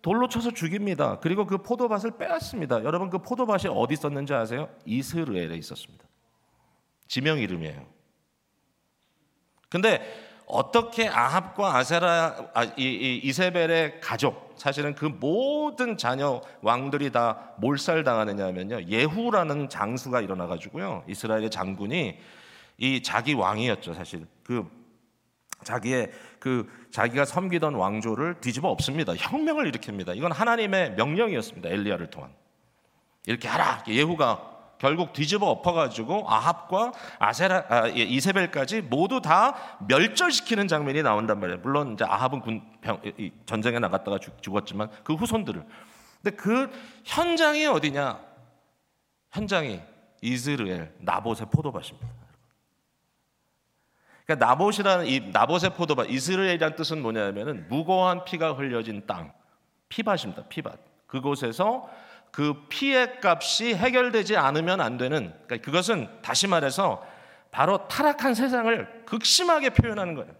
돌로 0.00 0.28
쳐서 0.28 0.52
죽입니다. 0.52 1.18
그리고 1.20 1.46
그 1.46 1.58
포도밭을 1.58 2.16
빼앗습니다. 2.16 2.84
여러분 2.84 3.10
그 3.10 3.18
포도밭이 3.18 3.64
어디 3.68 3.94
있었는지 3.94 4.32
아세요? 4.32 4.68
이스라엘에 4.86 5.56
있었습니다. 5.56 6.04
지명 7.08 7.38
이름이에요. 7.38 7.84
근데 9.68 10.00
어떻게 10.46 11.08
아합과 11.08 11.76
아세라 11.76 12.36
아, 12.54 12.64
이, 12.64 12.72
이, 12.78 13.20
이세벨의 13.24 14.00
가족 14.00 14.54
사실은 14.56 14.94
그 14.94 15.06
모든 15.06 15.96
자녀 15.96 16.42
왕들이 16.60 17.10
다 17.10 17.54
몰살 17.56 18.04
당하느냐면요 18.04 18.84
예후라는 18.88 19.68
장수가 19.70 20.20
일어나 20.20 20.46
가지고요 20.46 21.02
이스라엘의 21.08 21.50
장군이 21.50 22.18
이 22.78 23.02
자기 23.02 23.34
왕이었죠, 23.34 23.94
사실. 23.94 24.26
그 24.42 24.68
자기의 25.64 26.10
그 26.38 26.70
자기가 26.90 27.24
섬기던 27.24 27.74
왕조를 27.74 28.40
뒤집어 28.40 28.68
엎습니다. 28.68 29.14
혁명을 29.16 29.70
일으킵니다. 29.72 30.16
이건 30.16 30.32
하나님의 30.32 30.94
명령이었습니다. 30.94 31.68
엘리야를 31.68 32.10
통한. 32.10 32.30
이렇게 33.26 33.48
하라. 33.48 33.82
예후가 33.88 34.54
결국 34.78 35.12
뒤집어 35.12 35.46
엎어가지고 35.46 36.26
아합과 36.28 36.92
아세라 37.18 37.64
아, 37.68 37.88
예, 37.88 38.02
이세벨까지 38.02 38.82
모두 38.82 39.22
다 39.22 39.78
멸절시키는 39.88 40.68
장면이 40.68 41.02
나온단 41.02 41.40
말이에요. 41.40 41.60
물론 41.62 41.94
이제 41.94 42.04
아합은 42.04 42.40
군 42.40 42.62
병, 42.82 43.00
전쟁에 43.46 43.78
나갔다가 43.78 44.18
죽, 44.18 44.42
죽었지만 44.42 44.90
그 45.02 45.14
후손들을. 45.14 45.64
근데 46.22 46.36
그 46.36 46.70
현장이 47.04 47.66
어디냐? 47.66 48.20
현장이 49.32 49.80
이스라엘 50.20 50.92
나봇의 50.98 51.46
포도밭입니다. 51.50 52.23
그러니까 54.24 54.46
나봇이라는 54.46 55.06
이 55.06 55.20
나봇의 55.32 55.70
포도밭 55.70 56.10
이스라엘이란 56.10 56.76
뜻은 56.76 57.02
뭐냐면은 57.02 57.66
무고한 57.68 58.24
피가 58.24 58.54
흘려진 58.54 59.06
땅 59.06 59.32
피밭입니다. 59.88 60.44
피밭 60.48 60.78
그곳에서 61.06 61.88
그 62.30 62.66
피의 62.68 63.20
값이 63.22 63.74
해결되지 63.74 64.36
않으면 64.36 64.80
안 64.80 64.96
되는 64.96 65.32
그러니까 65.46 65.64
그것은 65.64 66.08
다시 66.22 66.46
말해서 66.48 67.06
바로 67.50 67.86
타락한 67.86 68.34
세상을 68.34 69.04
극심하게 69.06 69.70
표현하는 69.70 70.14
거예요. 70.14 70.32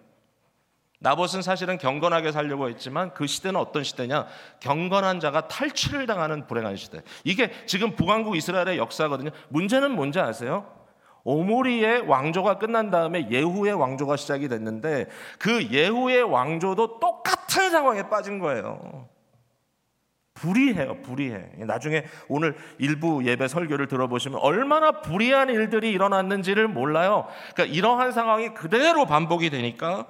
나봇은 0.99 1.42
사실은 1.42 1.77
경건하게 1.77 2.33
살려고 2.33 2.68
했지만 2.70 3.12
그 3.12 3.27
시대는 3.27 3.61
어떤 3.61 3.85
시대냐? 3.85 4.27
경건한 4.61 5.20
자가 5.20 5.49
탈취를 5.49 6.07
당하는 6.07 6.47
불행한 6.47 6.77
시대. 6.77 7.03
이게 7.25 7.53
지금 7.66 7.94
북왕국 7.94 8.37
이스라엘의 8.37 8.79
역사거든요. 8.79 9.31
문제는 9.51 9.90
뭔지 9.90 10.18
아세요? 10.18 10.66
오므리의 11.24 12.02
왕조가 12.02 12.58
끝난 12.58 12.90
다음에 12.90 13.28
예후의 13.30 13.72
왕조가 13.72 14.16
시작이 14.16 14.48
됐는데 14.48 15.08
그 15.38 15.70
예후의 15.70 16.22
왕조도 16.22 17.00
똑같은 17.00 17.70
상황에 17.70 18.08
빠진 18.08 18.38
거예요. 18.38 19.08
불의해요, 20.34 21.00
불의해. 21.02 21.52
나중에 21.58 22.04
오늘 22.28 22.56
일부 22.78 23.24
예배 23.24 23.48
설교를 23.48 23.88
들어보시면 23.88 24.40
얼마나 24.40 25.00
불의한 25.00 25.48
일들이 25.48 25.92
일어났는지를 25.92 26.68
몰라요. 26.68 27.26
그러니까 27.54 27.74
이러한 27.74 28.12
상황이 28.12 28.52
그대로 28.52 29.06
반복이 29.06 29.48
되니까 29.48 30.06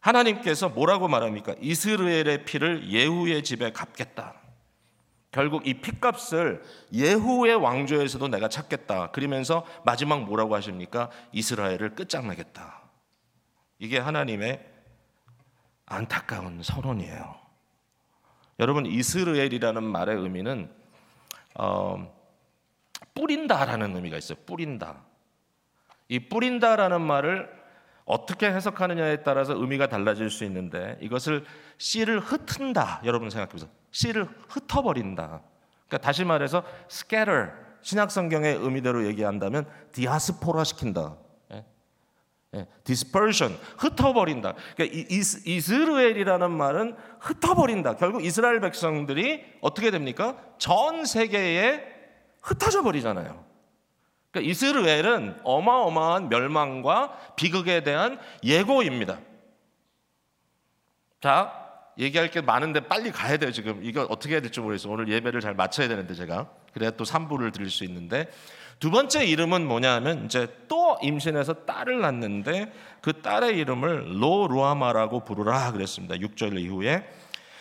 하나님께서 0.00 0.70
뭐라고 0.70 1.06
말합니까? 1.06 1.54
이스라엘의 1.60 2.44
피를 2.44 2.88
예후의 2.88 3.44
집에 3.44 3.70
갚겠다. 3.70 4.41
결국 5.32 5.66
이 5.66 5.74
핏값을 5.74 6.62
예후의 6.92 7.56
왕조에서도 7.56 8.28
내가 8.28 8.48
찾겠다. 8.48 9.10
그러면서 9.12 9.66
마지막 9.84 10.24
뭐라고 10.24 10.54
하십니까? 10.54 11.10
이스라엘을 11.32 11.94
끝장내겠다. 11.94 12.82
이게 13.78 13.98
하나님의 13.98 14.64
안타까운 15.86 16.62
선언이에요. 16.62 17.34
여러분 18.60 18.84
이스라엘이라는 18.86 19.82
말의 19.82 20.16
의미는 20.18 20.70
어, 21.54 22.14
뿌린다라는 23.14 23.96
의미가 23.96 24.18
있어요. 24.18 24.38
뿌린다. 24.44 25.02
이 26.08 26.28
뿌린다라는 26.28 27.00
말을 27.00 27.61
어떻게 28.04 28.46
해석하느냐에 28.46 29.22
따라서 29.22 29.54
의미가 29.54 29.88
달라질 29.88 30.30
수 30.30 30.44
있는데 30.44 30.98
이것을 31.00 31.44
씨를 31.78 32.20
흩은다. 32.20 33.02
여러분 33.04 33.30
생각해 33.30 33.50
보세요. 33.50 33.70
씨를 33.90 34.28
흩어버린다. 34.48 35.42
그러니까 35.86 35.98
다시 35.98 36.24
말해서 36.24 36.64
scatter 36.90 37.50
신약 37.82 38.10
성경의 38.10 38.56
의미대로 38.56 39.04
얘기한다면 39.06 39.66
디아스포라 39.92 40.64
시킨다. 40.64 41.16
예? 41.52 41.64
예, 42.54 42.66
dispersion 42.84 43.58
흩어버린다. 43.78 44.54
그러니까 44.76 44.98
이스, 45.10 45.42
이스라엘이라는 45.48 46.50
말은 46.50 46.96
흩어버린다. 47.20 47.96
결국 47.96 48.24
이스라엘 48.24 48.60
백성들이 48.60 49.44
어떻게 49.60 49.90
됩니까? 49.90 50.36
전 50.58 51.04
세계에 51.04 51.82
흩어져 52.42 52.82
버리잖아요. 52.82 53.51
그러니까 54.32 54.50
이스라엘은 54.50 55.40
어마어마한 55.44 56.30
멸망과 56.30 57.34
비극에 57.36 57.82
대한 57.82 58.18
예고입니다. 58.42 59.18
자, 61.20 61.62
얘기할 61.98 62.30
게 62.30 62.40
많은데 62.40 62.80
빨리 62.80 63.12
가야 63.12 63.36
돼요, 63.36 63.52
지금. 63.52 63.84
이거 63.84 64.06
어떻게 64.08 64.34
해야 64.34 64.40
될지 64.40 64.60
모르겠어요. 64.60 64.92
오늘 64.92 65.08
예배를 65.08 65.40
잘 65.40 65.54
마쳐야 65.54 65.86
되는데, 65.86 66.14
제가. 66.14 66.48
그래야 66.72 66.90
또 66.92 67.04
3부를 67.04 67.52
드릴 67.52 67.70
수 67.70 67.84
있는데. 67.84 68.28
두 68.80 68.90
번째 68.90 69.24
이름은 69.24 69.68
뭐냐 69.68 69.92
하면, 69.96 70.24
이제 70.24 70.48
또 70.66 70.98
임신해서 71.02 71.66
딸을 71.66 72.00
낳는데, 72.00 72.72
그 73.02 73.20
딸의 73.20 73.58
이름을 73.58 74.22
로루아마라고 74.22 75.24
부르라 75.24 75.72
그랬습니다. 75.72 76.16
6절 76.16 76.58
이후에. 76.58 77.06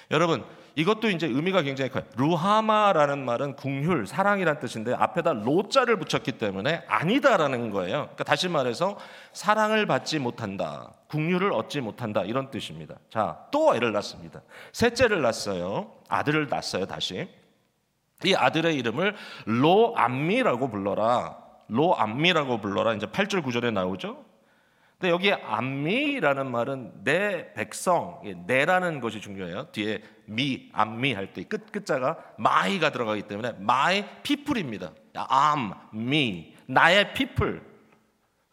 여러분, 0.09 0.45
이것도 0.75 1.09
이제 1.09 1.27
의미가 1.27 1.63
굉장히 1.63 1.91
커요. 1.91 2.03
루하마라는 2.15 3.25
말은 3.25 3.55
궁휼, 3.55 4.05
사랑이란 4.05 4.59
뜻인데 4.59 4.93
앞에다 4.93 5.33
로자를 5.33 5.97
붙였기 5.97 6.33
때문에 6.33 6.83
아니다라는 6.87 7.71
거예요. 7.71 8.03
그러니까 8.03 8.23
다시 8.23 8.47
말해서 8.47 8.97
사랑을 9.33 9.85
받지 9.85 10.19
못한다. 10.19 10.93
궁휼을 11.07 11.51
얻지 11.51 11.81
못한다. 11.81 12.23
이런 12.23 12.49
뜻입니다. 12.51 12.95
자, 13.09 13.45
또 13.51 13.75
애를 13.75 13.91
낳습니다. 13.91 14.41
셋째를 14.71 15.21
낳았어요. 15.21 15.91
아들을 16.07 16.47
낳았어요, 16.49 16.85
다시. 16.85 17.27
이 18.23 18.33
아들의 18.33 18.75
이름을 18.75 19.15
로암미라고 19.45 20.69
불러라. 20.69 21.37
로암미라고 21.67 22.61
불러라. 22.61 22.93
이제 22.93 23.07
8절 23.07 23.43
9절에 23.43 23.73
나오죠. 23.73 24.30
근데 25.01 25.09
여기 25.09 25.33
암미라는 25.33 26.51
말은 26.51 27.03
내 27.03 27.53
백성, 27.55 28.21
내라는 28.45 28.99
것이 29.01 29.19
중요해요. 29.19 29.71
뒤에 29.71 30.03
미, 30.25 30.69
암미 30.73 31.13
할 31.13 31.33
때 31.33 31.43
끝 31.45 31.71
끝자가 31.71 32.17
my가 32.37 32.91
들어가기 32.91 33.23
때문에 33.23 33.49
my 33.57 34.05
people입니다. 34.21 34.91
암, 35.15 35.73
미, 35.91 36.55
나의 36.67 37.13
people. 37.15 37.61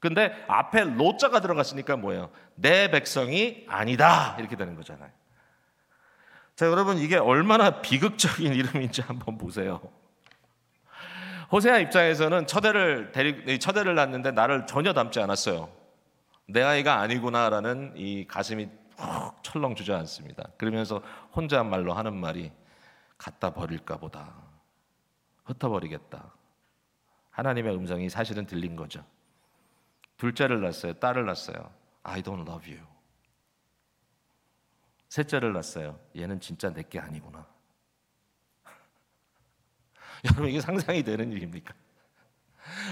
근데 0.00 0.32
앞에 0.48 0.84
로자가 0.84 1.40
들어갔으니까 1.40 1.98
뭐예요? 1.98 2.30
내 2.54 2.90
백성이 2.90 3.66
아니다 3.68 4.34
이렇게 4.38 4.56
되는 4.56 4.74
거잖아요. 4.74 5.10
자, 6.56 6.64
여러분 6.66 6.96
이게 6.96 7.16
얼마나 7.18 7.82
비극적인 7.82 8.54
이름인지 8.54 9.02
한번 9.02 9.36
보세요. 9.36 9.82
호세아 11.52 11.76
입장에서는 11.80 12.46
첫애를 12.46 13.12
데리 13.12 13.58
첫애를 13.58 13.94
낳는데 13.94 14.30
나를 14.30 14.64
전혀 14.66 14.94
닮지 14.94 15.20
않았어요. 15.20 15.76
내 16.50 16.62
아이가 16.62 17.00
아니구나라는 17.00 17.92
이 17.96 18.26
가슴이 18.26 18.68
푹 18.96 19.42
철렁 19.42 19.74
주저앉습니다. 19.74 20.50
그러면서 20.56 21.02
혼자 21.32 21.62
말로 21.62 21.92
하는 21.92 22.16
말이 22.16 22.50
갖다 23.18 23.50
버릴까 23.52 23.98
보다. 23.98 24.34
흩어버리겠다. 25.44 26.32
하나님의 27.30 27.76
음성이 27.76 28.08
사실은 28.08 28.46
들린 28.46 28.76
거죠. 28.76 29.04
둘째를 30.16 30.62
낳았어요. 30.62 30.94
딸을 30.94 31.26
낳았어요. 31.26 31.70
I 32.02 32.22
don't 32.22 32.48
love 32.48 32.72
you. 32.72 32.84
셋째를 35.10 35.52
낳았어요. 35.52 36.00
얘는 36.16 36.40
진짜 36.40 36.72
내게 36.72 36.98
아니구나. 36.98 37.46
여러분 40.24 40.48
이게 40.48 40.60
상상이 40.62 41.02
되는 41.02 41.30
일입니까? 41.30 41.74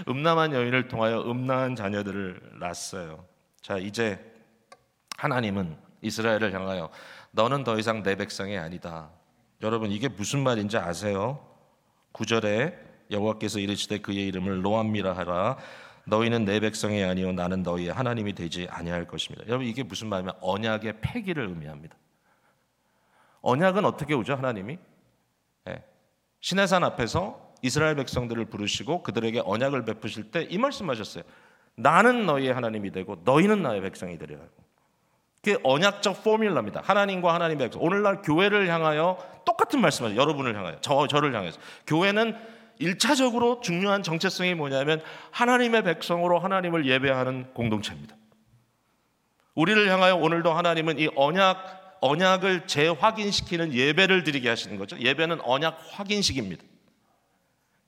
음란한 0.08 0.52
여인을 0.52 0.88
통하여 0.88 1.22
음란한 1.22 1.74
자녀들을 1.74 2.58
낳았어요. 2.60 3.35
자, 3.66 3.78
이제 3.78 4.16
하나님은 5.18 5.76
이스라엘을 6.00 6.54
향하여 6.54 6.88
너는 7.32 7.64
더 7.64 7.76
이상 7.80 8.04
내 8.04 8.14
백성이 8.14 8.56
아니다. 8.56 9.10
여러분 9.60 9.90
이게 9.90 10.06
무슨 10.08 10.44
말인지 10.44 10.78
아세요? 10.78 11.44
9절에 12.12 12.78
여호와께서 13.10 13.58
이르시되 13.58 13.98
그의 13.98 14.28
이름을 14.28 14.64
로암미라 14.64 15.16
하라. 15.16 15.58
너희는 16.04 16.44
내 16.44 16.60
백성이 16.60 17.02
아니요 17.02 17.32
나는 17.32 17.64
너희의 17.64 17.92
하나님이 17.92 18.34
되지 18.34 18.68
아니할 18.70 19.04
것입니다. 19.08 19.44
여러분 19.48 19.66
이게 19.66 19.82
무슨 19.82 20.10
말이면 20.10 20.34
언약의 20.42 21.00
폐기를 21.00 21.48
의미합니다. 21.48 21.96
언약은 23.40 23.84
어떻게 23.84 24.14
오죠 24.14 24.36
하나님이? 24.36 24.78
네. 25.64 25.84
시내산 26.38 26.84
앞에서 26.84 27.52
이스라엘 27.62 27.96
백성들을 27.96 28.44
부르시고 28.44 29.02
그들에게 29.02 29.42
언약을 29.44 29.84
베푸실 29.86 30.30
때 30.30 30.46
이 30.48 30.56
말씀하셨어요. 30.56 31.24
나는 31.76 32.26
너희의 32.26 32.52
하나님이 32.52 32.90
되고 32.90 33.20
너희는 33.24 33.62
나의 33.62 33.82
백성이 33.82 34.18
되리라고. 34.18 34.48
그게 35.42 35.58
언약적 35.62 36.24
포뮬라입니다. 36.24 36.82
하나님과 36.84 37.32
하나님의 37.34 37.66
백성. 37.66 37.82
오늘날 37.82 38.22
교회를 38.22 38.68
향하여 38.68 39.18
똑같은 39.44 39.80
말씀을 39.80 40.16
여러분을 40.16 40.56
향하여 40.56 40.78
저 40.80 41.06
저를 41.06 41.34
향해서 41.34 41.60
교회는 41.86 42.36
일차적으로 42.78 43.60
중요한 43.60 44.02
정체성이 44.02 44.54
뭐냐면 44.54 45.02
하나님의 45.30 45.84
백성으로 45.84 46.38
하나님을 46.38 46.86
예배하는 46.86 47.52
공동체입니다. 47.54 48.16
우리를 49.54 49.88
향하여 49.88 50.16
오늘도 50.16 50.52
하나님은 50.52 50.98
이 50.98 51.08
언약 51.14 51.98
언약을 52.00 52.66
재확인시키는 52.66 53.72
예배를 53.72 54.24
드리게 54.24 54.48
하시는 54.48 54.76
거죠. 54.78 54.98
예배는 54.98 55.40
언약 55.42 55.78
확인식입니다. 55.92 56.62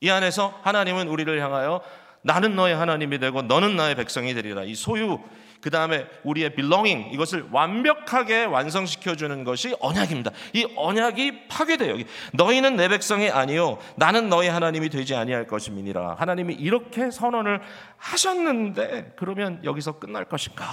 이 0.01 0.11
안에서 0.11 0.59
하나님은 0.63 1.09
우리를 1.09 1.41
향하여 1.43 1.83
나는 2.23 2.57
너의 2.57 2.75
하나님이 2.75 3.19
되고 3.19 3.43
너는 3.43 3.77
나의 3.77 3.95
백성이 3.95 4.35
되리라. 4.35 4.65
이 4.65 4.75
소유 4.75 5.21
그 5.61 5.71
다음에 5.71 6.07
우리의 6.23 6.55
belonging 6.55 7.13
이것을 7.13 7.49
완벽하게 7.51 8.45
완성시켜 8.45 9.17
주는 9.17 9.45
것이 9.45 9.75
언약입니다. 9.81 10.31
이 10.55 10.67
언약이 10.77 11.49
파괴돼요. 11.49 11.97
너희는 12.33 12.77
내 12.77 12.89
백성이 12.89 13.29
아니요 13.31 13.79
나는 13.97 14.29
너희 14.29 14.49
하나님이 14.49 14.89
되지 14.89 15.15
아니할 15.15 15.47
것임이니라. 15.47 16.15
하나님이 16.15 16.55
이렇게 16.55 17.11
선언을 17.11 17.61
하셨는데 17.97 19.15
그러면 19.17 19.61
여기서 19.65 19.99
끝날 19.99 20.27
것인가? 20.27 20.65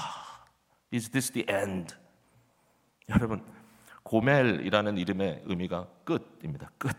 Is 0.94 1.10
this 1.10 1.32
the 1.32 1.46
end? 1.50 1.96
여러분 3.10 3.44
고멜이라는 4.04 4.98
이름의 4.98 5.42
의미가 5.46 5.88
끝입니다. 6.04 6.70
끝. 6.78 6.96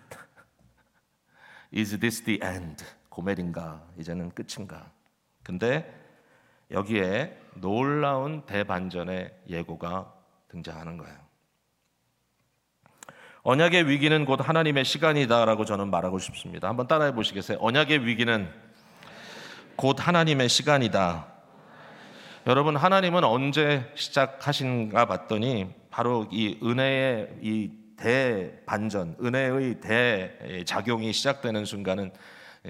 Is 1.74 1.98
this 1.98 2.22
the 2.24 2.40
end? 2.42 2.84
고멜인가? 3.16 3.82
이제는 3.98 4.30
끝인가? 4.32 4.90
근데 5.42 5.90
여기에 6.70 7.34
놀라운 7.54 8.42
대반전의 8.42 9.32
예고가 9.48 10.12
등장하는 10.48 10.98
거예요. 10.98 11.16
언약의 13.42 13.88
위기는 13.88 14.22
곧 14.26 14.46
하나님의 14.46 14.84
시간이다라고 14.84 15.64
저는 15.64 15.88
말하고 15.88 16.18
싶습니다. 16.18 16.68
한번 16.68 16.88
따라해 16.88 17.14
보시겠어요? 17.14 17.56
언약의 17.58 18.04
위기는 18.04 18.50
곧 19.76 20.06
하나님의 20.06 20.50
시간이다. 20.50 21.26
여러분 22.46 22.76
하나님은 22.76 23.24
언제 23.24 23.90
시작하신가 23.94 25.06
봤더니 25.06 25.72
바로 25.88 26.26
이 26.30 26.58
은혜의 26.62 27.38
이 27.40 27.70
대반전, 27.96 29.16
은혜의 29.22 29.80
대작용이 29.80 31.14
시작되는 31.14 31.64
순간은 31.64 32.12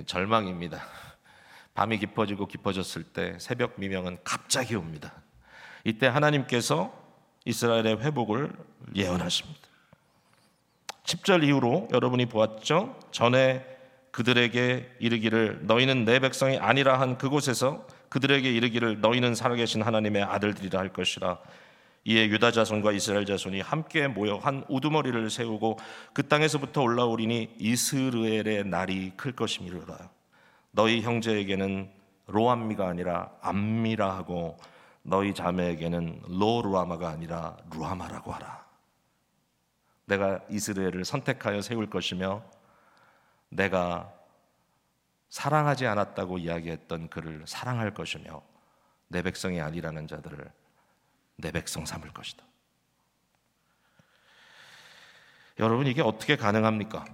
절망입니다. 0.04 0.82
밤이 1.74 1.98
깊어지고 1.98 2.46
깊어졌을 2.46 3.02
때 3.02 3.36
새벽 3.38 3.74
미명은 3.76 4.18
갑자기 4.24 4.74
옵니다. 4.74 5.12
이때 5.84 6.06
하나님께서 6.06 6.92
이스라엘의 7.44 8.00
회복을 8.00 8.52
예언하십니다. 8.94 9.60
10절 11.04 11.44
이후로 11.44 11.88
여러분이 11.92 12.26
보았죠? 12.26 12.98
전에 13.12 13.64
그들에게 14.10 14.96
이르기를 14.98 15.60
너희는 15.66 16.04
내 16.04 16.18
백성이 16.18 16.58
아니라 16.58 17.00
한 17.00 17.18
그곳에서 17.18 17.86
그들에게 18.08 18.50
이르기를 18.50 19.00
너희는 19.00 19.34
살아계신 19.34 19.82
하나님의 19.82 20.22
아들들이라 20.22 20.80
할 20.80 20.92
것이라 20.92 21.38
이에 22.08 22.28
유다 22.28 22.52
자손과 22.52 22.92
이스라엘 22.92 23.26
자손이 23.26 23.60
함께 23.60 24.06
모여 24.06 24.36
한 24.36 24.64
우두머리를 24.68 25.28
세우고 25.28 25.76
그 26.12 26.28
땅에서부터 26.28 26.80
올라오리니 26.82 27.56
이스르엘의 27.58 28.64
날이 28.64 29.12
클 29.16 29.32
것임이로다. 29.32 30.08
너희 30.70 31.02
형제에게는 31.02 31.90
로암미가 32.28 32.86
아니라 32.86 33.32
암미라 33.40 34.16
하고 34.16 34.56
너희 35.02 35.34
자매에게는 35.34 36.22
로루아마가 36.28 37.08
아니라 37.08 37.56
루아마라고 37.72 38.30
하라. 38.32 38.64
내가 40.04 40.40
이스라엘을 40.48 41.04
선택하여 41.04 41.60
세울 41.60 41.90
것이며 41.90 42.44
내가 43.48 44.12
사랑하지 45.28 45.88
않았다고 45.88 46.38
이야기했던 46.38 47.08
그를 47.08 47.42
사랑할 47.48 47.94
것이며 47.94 48.42
내 49.08 49.22
백성이 49.22 49.60
아니라는 49.60 50.06
자들을 50.06 50.52
내 51.36 51.50
백성 51.50 51.84
삼을 51.84 52.10
것이다. 52.10 52.44
여러분 55.58 55.86
이게 55.86 56.02
어떻게 56.02 56.36
가능합니까? 56.36 57.04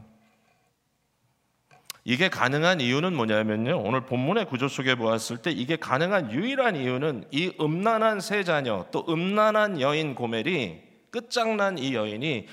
이게 2.05 2.29
가능한 2.29 2.81
이유는 2.81 3.15
뭐냐면요. 3.15 3.81
오늘 3.81 4.07
본문의 4.07 4.47
구조 4.47 4.67
속에 4.67 4.97
보았을 4.97 5.39
때 5.39 5.53
이게 5.53 5.77
가능한 5.77 6.33
유일한 6.33 6.75
이유는 6.75 7.29
이 7.31 7.55
음란한 7.61 8.21
세 8.21 8.43
자녀 8.43 8.87
또 8.91 9.05
음란한 9.09 9.81
여인 9.81 10.17
고멜이 10.17 10.83
끝장난 11.13 11.79
이 11.79 11.95
여인이 11.95 12.49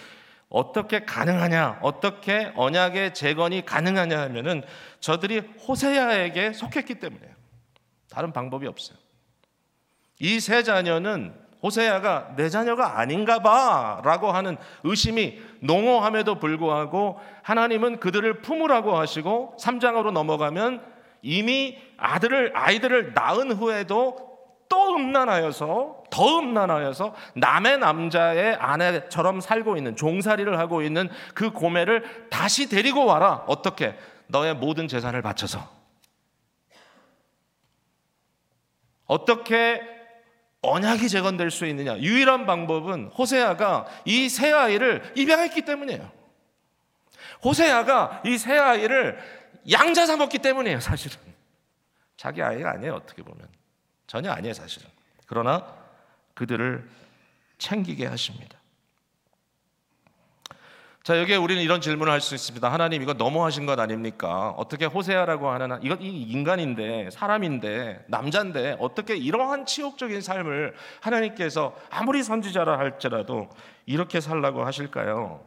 어떻게 0.50 1.06
가능하냐, 1.06 1.80
어떻게 1.82 2.52
언약의 2.56 3.14
재건이 3.14 3.66
가능하냐 3.66 4.20
하면은 4.22 4.64
저들이 5.00 5.40
호세아에게 5.40 6.54
속했기 6.54 6.96
때문에요. 6.96 7.34
다른 8.10 8.34
방법이 8.34 8.68
없어요. 8.68 8.98
이 10.20 10.40
세 10.40 10.64
자녀는 10.64 11.34
호세아가 11.62 12.34
내 12.36 12.50
자녀가 12.50 13.00
아닌가 13.00 13.40
봐 13.40 14.02
라고 14.04 14.32
하는 14.32 14.58
의심이 14.84 15.42
농어함에도 15.60 16.36
불구하고 16.40 17.20
하나님은 17.44 18.00
그들을 18.00 18.42
품으라고 18.42 18.98
하시고 18.98 19.58
3장으로 19.60 20.12
넘어가면 20.12 20.82
이미 21.22 21.78
아들을 21.98 22.54
아이들을 22.56 23.14
낳은 23.14 23.52
후에도 23.52 24.30
또 24.70 24.96
음란하여서 24.96 26.04
더 26.10 26.40
음란하여서 26.40 27.14
남의 27.36 27.80
남자의 27.80 28.56
아내처럼 28.56 29.42
살고 29.42 29.76
있는 29.76 29.96
종살이를 29.96 30.60
하고 30.60 30.82
있는 30.82 31.10
그 31.34 31.52
고매를 31.52 32.28
다시 32.30 32.70
데리고 32.70 33.06
와라. 33.06 33.44
어떻게? 33.48 33.98
너의 34.28 34.56
모든 34.56 34.88
재산을 34.88 35.22
바쳐서. 35.24 35.68
어떻게 39.06 39.99
언약이 40.62 41.08
재건될 41.08 41.52
수 41.52 41.66
있느냐? 41.68 41.98
유일한 42.00 42.46
방법은 42.46 43.08
호세아가 43.18 43.88
이새 44.06 44.52
아이를 44.52 45.14
입양했기 45.16 45.62
때문이에요. 45.62 46.12
호세아가 47.44 48.22
이새 48.26 48.58
아이를 48.58 49.18
양자 49.72 50.06
삼았기 50.06 50.40
때문이에요, 50.40 50.80
사실은. 50.82 51.18
자기 52.18 52.42
아이가 52.44 52.72
아니에요, 52.72 52.96
어떻게 52.96 53.24
보면. 53.24 53.48
전혀 54.08 54.32
아니에요, 54.32 54.54
사실은. 54.54 54.90
그러나 55.26 55.66
그들을 56.34 56.90
챙기게 57.58 58.08
하십니다. 58.08 58.59
자, 61.10 61.20
여기에 61.20 61.38
우리는 61.38 61.60
이런 61.64 61.82
질문을 61.82 62.14
할 62.14 62.22
수 62.22 62.36
있습니다. 62.36 62.72
하나님, 62.72 63.02
이거 63.02 63.14
너무하신 63.14 63.66
것 63.66 63.80
아닙니까? 63.80 64.52
어떻게 64.58 64.86
호세아라고 64.86 65.50
하는, 65.50 65.80
이거 65.82 65.96
이 66.00 66.22
인간인데, 66.22 67.10
사람인데, 67.10 68.06
남자인데, 68.10 68.78
어떻게 68.80 69.16
이러한 69.16 69.66
치욕적인 69.66 70.22
삶을 70.22 70.76
하나님께서 71.02 71.76
아무리 71.90 72.22
선지자라 72.22 72.78
할지라도 72.78 73.50
이렇게 73.88 74.22
살라고 74.22 74.64
하실까요? 74.64 75.44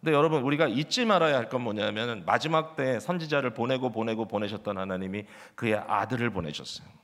근데 0.00 0.12
여러분, 0.12 0.42
우리가 0.42 0.66
잊지 0.66 1.04
말아야 1.04 1.36
할 1.36 1.48
건 1.50 1.60
뭐냐면, 1.60 2.24
마지막 2.26 2.74
때 2.74 2.98
선지자를 2.98 3.50
보내고 3.50 3.92
보내고 3.92 4.26
보내셨던 4.26 4.76
하나님이 4.76 5.26
그의 5.54 5.76
아들을 5.86 6.30
보내셨어요. 6.30 6.95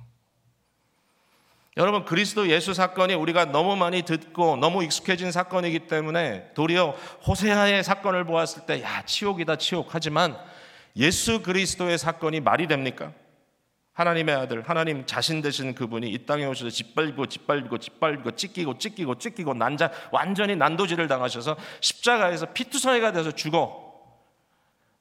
여러분 1.79 2.05
그리스도 2.05 2.49
예수 2.49 2.75
사건이 2.75 3.15
우리가 3.15 3.47
너무 3.47 3.77
많이 3.77 4.03
듣고 4.03 4.57
너무 4.57 4.85
익숙해진 4.85 5.33
사건이기 5.33 5.81
때문에 5.87 6.53
도리어 6.53 6.91
호세아의 7.27 7.83
사건을 7.83 8.25
보았을 8.25 8.67
때 8.67 8.83
야 8.83 9.03
치욕이다 9.07 9.57
치욕 9.57 9.87
하지만 9.91 10.37
예수 10.97 11.43
그리스도의 11.43 11.97
사건이 11.97 12.41
말이 12.41 12.67
됩니까? 12.67 13.13
하나님의 13.95 14.35
아들 14.35 14.63
하나님 14.69 15.07
자신 15.07 15.41
되신 15.41 15.75
그분이 15.75 16.11
이 16.11 16.27
땅에 16.27 16.45
오셔서 16.45 16.71
짓밟고 16.71 17.27
짓밟고 17.27 17.79
짓밟고 17.79 18.31
찢기고 18.33 18.77
찢기고 18.79 19.19
찢기고 19.19 19.55
난자 19.55 19.91
완전히 20.11 20.57
난도질을 20.57 21.09
당하셔서 21.09 21.57
십자가에서 21.81 22.47
피투성이가 22.53 23.13
돼서 23.13 23.31
죽어 23.31 23.93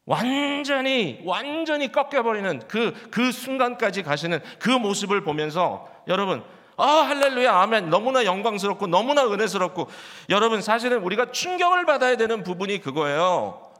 완전히 0.06 1.22
완전히 1.26 1.92
꺾여버리는 1.92 2.68
그그 2.68 3.32
순간까지 3.34 4.04
가시는 4.04 4.40
그 4.60 4.70
모습을 4.70 5.24
보면서 5.24 5.90
여러분 6.08 6.44
아, 6.82 7.04
할렐루야, 7.04 7.54
아멘. 7.54 7.92
너무나 7.92 8.26
영광스럽고 8.26 8.88
너무나 8.88 9.24
은혜스럽고 9.26 9.88
여러분 10.30 10.64
사실은 10.64 11.04
우리가 11.04 11.32
충격을 11.32 11.86
받아야 11.86 12.18
되는 12.18 12.44
부분이 12.44 12.82
그거예요. 12.82 13.72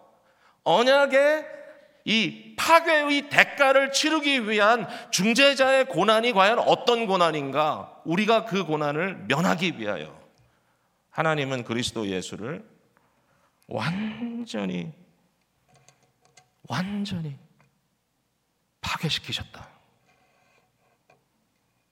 언약의 0.64 1.46
이 2.06 2.56
파괴의 2.56 3.30
대가를 3.30 3.92
치르기 3.92 4.48
위한 4.48 4.88
중재자의 5.10 5.86
고난이 5.86 6.34
과연 6.34 6.60
어떤 6.60 7.08
고난인가? 7.08 7.92
우리가 8.06 8.46
그 8.46 8.66
고난을 8.66 9.26
면하기 9.28 9.80
위하여 9.80 10.16
하나님은 11.10 11.64
그리스도 11.64 12.08
예수를 12.08 12.64
완전히 13.68 14.92
완전히 16.68 17.36
파괴시키셨다. 18.82 19.71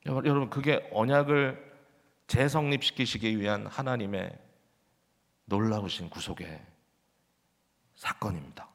여러분 0.06 0.50
그게 0.50 0.88
언약을 0.92 1.70
재성립시키시기 2.28 3.40
위한 3.40 3.68
하나님의 3.68 4.38
놀라우신 5.46 6.10
구속의 6.10 6.62
사건입니다. 7.96 8.68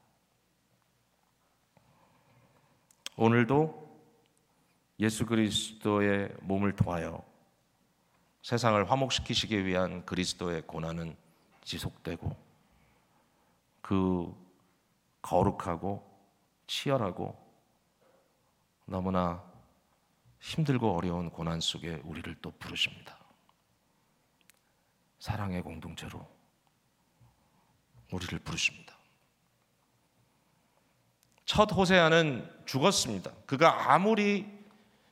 오늘도 3.17 3.85
예수 5.01 5.25
그리스도의 5.25 6.35
몸을 6.41 6.75
통하여 6.75 7.25
세상을 8.43 8.91
화목시키시기 8.91 9.65
위한 9.65 10.05
그리스도의 10.05 10.63
고난은 10.67 11.17
지속되고 11.63 12.37
그 13.81 14.35
거룩하고 15.23 16.05
치열하고 16.67 17.37
너무나 18.85 19.43
힘들고 20.45 20.95
어려운 20.95 21.31
고난 21.31 21.59
속에 21.59 22.03
우리를 22.05 22.37
또 22.43 22.51
부르십니다. 22.59 23.17
사랑의 25.19 25.63
공동체로 25.63 26.27
우리를 28.13 28.39
부르십니다. 28.41 28.95
첫 31.47 31.73
호세아는 31.73 32.47
죽었습니다. 32.67 33.31
그가 33.47 33.95
아무리 33.95 34.47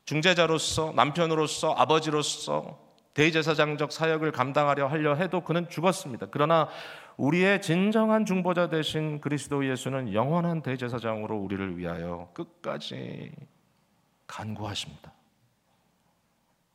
중재자로서 0.05 0.93
남편으로서 0.93 1.73
아버지로서 1.73 2.79
대제사장적 3.15 3.91
사역을 3.91 4.33
감당하려 4.33 4.87
하려 4.87 5.15
해도 5.15 5.43
그는 5.43 5.69
죽었습니다. 5.69 6.27
그러나 6.31 6.69
우리의 7.17 7.63
진정한 7.63 8.27
중보자 8.27 8.69
되신 8.69 9.23
그리스도 9.23 9.67
예수는 9.67 10.13
영원한 10.13 10.63
대제사장으로 10.63 11.37
우리를 11.37 11.79
위하여 11.79 12.31
끝까지 12.35 13.33
간구하십니다. 14.27 15.13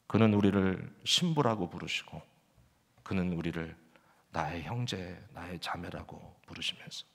그는 0.08 0.34
우리를 0.34 0.96
신부라고 1.04 1.70
부르시고 1.70 2.22
그는 3.04 3.34
우리를 3.34 3.76
나의 4.32 4.64
형제, 4.64 5.22
나의 5.34 5.60
자매라고 5.60 6.40
부르시면서 6.46 7.06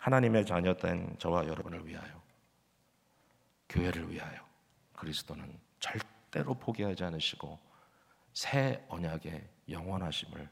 하나님의 0.00 0.46
자녀된 0.46 1.16
저와 1.18 1.46
여러분을 1.46 1.86
위하여 1.86 2.22
교회를 3.68 4.10
위하여 4.10 4.40
그리스도는 4.94 5.58
절대로 5.80 6.54
포기하지 6.54 7.04
않으시고 7.04 7.58
새 8.32 8.84
언약의 8.88 9.48
영원하심을 9.68 10.48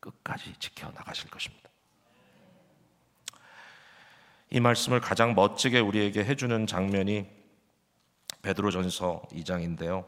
끝까지 0.00 0.54
지켜 0.58 0.90
나가실 0.90 1.30
것입니다. 1.30 1.68
이 4.50 4.60
말씀을 4.60 5.00
가장 5.00 5.34
멋지게 5.34 5.80
우리에게 5.80 6.24
해주는 6.24 6.66
장면이 6.66 7.35
베드로전서 8.46 9.22
2장인데요. 9.32 10.04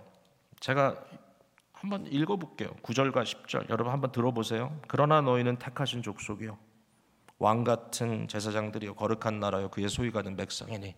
제가 0.60 0.96
한번 1.72 2.06
읽어 2.06 2.36
볼게요. 2.36 2.70
9절과 2.82 3.24
10절 3.24 3.68
여러분 3.68 3.92
한번 3.92 4.12
들어보세요. 4.12 4.78
그러나 4.86 5.20
너희는 5.20 5.58
택하신 5.58 6.02
족속이요 6.02 6.56
왕 7.40 7.64
같은 7.64 8.28
제사장들이요 8.28 8.94
거룩한 8.94 9.40
나라요 9.40 9.68
그의 9.70 9.88
소유가 9.88 10.22
된 10.22 10.36
백성이니 10.36 10.94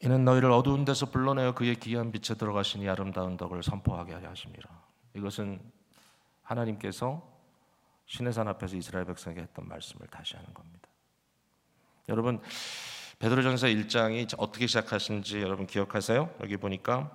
이는 0.00 0.24
너희를 0.24 0.50
어두운 0.50 0.84
데서 0.84 1.06
불러내어 1.06 1.54
그의 1.54 1.76
귀한 1.76 2.10
빛에 2.10 2.34
들어가시니 2.34 2.88
아름다운 2.88 3.36
덕을 3.36 3.62
선포하게 3.62 4.14
하려 4.14 4.30
하심이라. 4.30 4.68
이것은 5.14 5.60
하나님께서 6.42 7.22
시내산 8.06 8.48
앞에서 8.48 8.76
이스라엘 8.76 9.04
백성에게 9.06 9.42
했던 9.42 9.68
말씀을 9.68 10.08
다시 10.08 10.36
하는 10.36 10.52
겁니다. 10.52 10.88
여러분 12.08 12.40
베드로전서 13.18 13.66
1장이 13.66 14.32
어떻게 14.38 14.68
시작하신지 14.68 15.40
여러분 15.40 15.66
기억하세요? 15.66 16.36
여기 16.40 16.56
보니까 16.56 17.10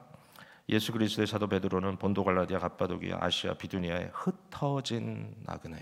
예수 0.68 0.91
그리스도의 0.91 1.28
사도 1.28 1.47
베드로는 1.47 1.97
본도 1.97 2.26
갈라디아 2.26 2.60
갑바도기아 2.60 3.20
아시아 3.22 3.54
비두니아에 3.54 4.12
흩어진 4.14 5.34
나그네 5.43 5.78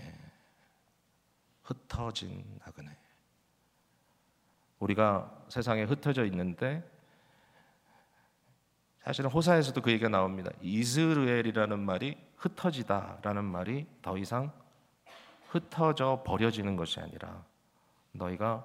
흩어진 1.64 2.44
나그네 2.64 2.96
우리가 4.78 5.44
세상에 5.48 5.82
흩어져 5.82 6.24
있는데 6.26 6.88
사실은 9.00 9.28
호사에서도 9.28 9.80
그 9.82 9.90
얘기가 9.90 10.08
나옵니다. 10.08 10.52
이스라엘이라는 10.60 11.80
말이 11.80 12.16
흩어지다라는 12.36 13.44
말이 13.44 13.86
더 14.00 14.16
이상 14.16 14.52
흩어져 15.48 16.22
버려지는 16.24 16.76
것이 16.76 17.00
아니라 17.00 17.44
너희가 18.12 18.64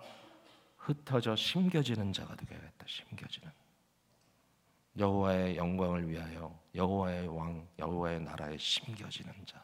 흩어져 0.87 1.35
심겨지는 1.35 2.13
자가 2.13 2.33
되겠다. 2.35 2.85
심겨지는 2.87 3.51
여호와의 4.97 5.57
영광을 5.57 6.09
위하여 6.09 6.57
여호와의 6.73 7.27
왕 7.27 7.67
여호와의 7.77 8.21
나라에 8.21 8.57
심겨지는 8.57 9.33
자. 9.45 9.61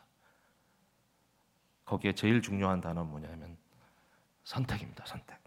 거기에 1.85 2.13
제일 2.13 2.41
중요한 2.41 2.81
단어는 2.81 3.09
뭐냐면 3.09 3.57
선택입니다. 4.43 5.05
선택. 5.05 5.41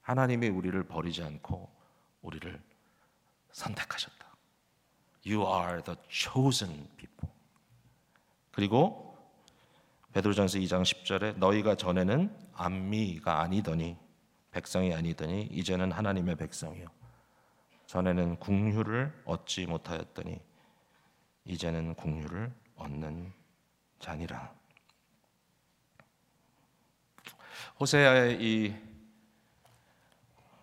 하나님이 0.00 0.48
우리를 0.48 0.82
버리지 0.84 1.22
않고 1.22 1.70
우리를 2.22 2.58
선택하셨다. 3.52 4.26
You 5.26 5.42
are 5.42 5.82
the 5.82 5.98
chosen 6.08 6.88
people. 6.96 7.30
그리고 8.52 9.18
베드로전서 10.14 10.58
2장 10.60 10.80
10절에 10.82 11.36
너희가 11.36 11.74
전에는 11.74 12.34
안미가 12.54 13.42
아니더니 13.42 14.07
백성이 14.50 14.94
아니더니 14.94 15.42
이제는 15.50 15.92
하나님의 15.92 16.36
백성이요 16.36 16.86
전에는 17.86 18.36
궁휼을 18.38 19.22
얻지 19.24 19.66
못하였더니 19.66 20.40
이제는 21.44 21.94
궁휼을 21.94 22.52
얻는 22.76 23.32
자니라. 23.98 24.54
호세아의 27.80 28.38
이 28.40 28.74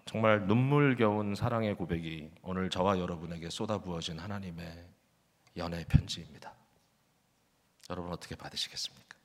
정말 0.06 0.46
눈물겨운 0.46 1.34
사랑의 1.36 1.76
고백이 1.76 2.32
오늘 2.44 2.70
저와 2.70 3.00
여러분에게 3.00 3.50
쏟아부어진 3.50 4.20
하나님의 4.20 4.88
연애 5.58 5.84
편지입니다. 5.86 6.54
여러분 7.90 8.12
어떻게 8.12 8.36
받으시겠습니까? 8.36 9.18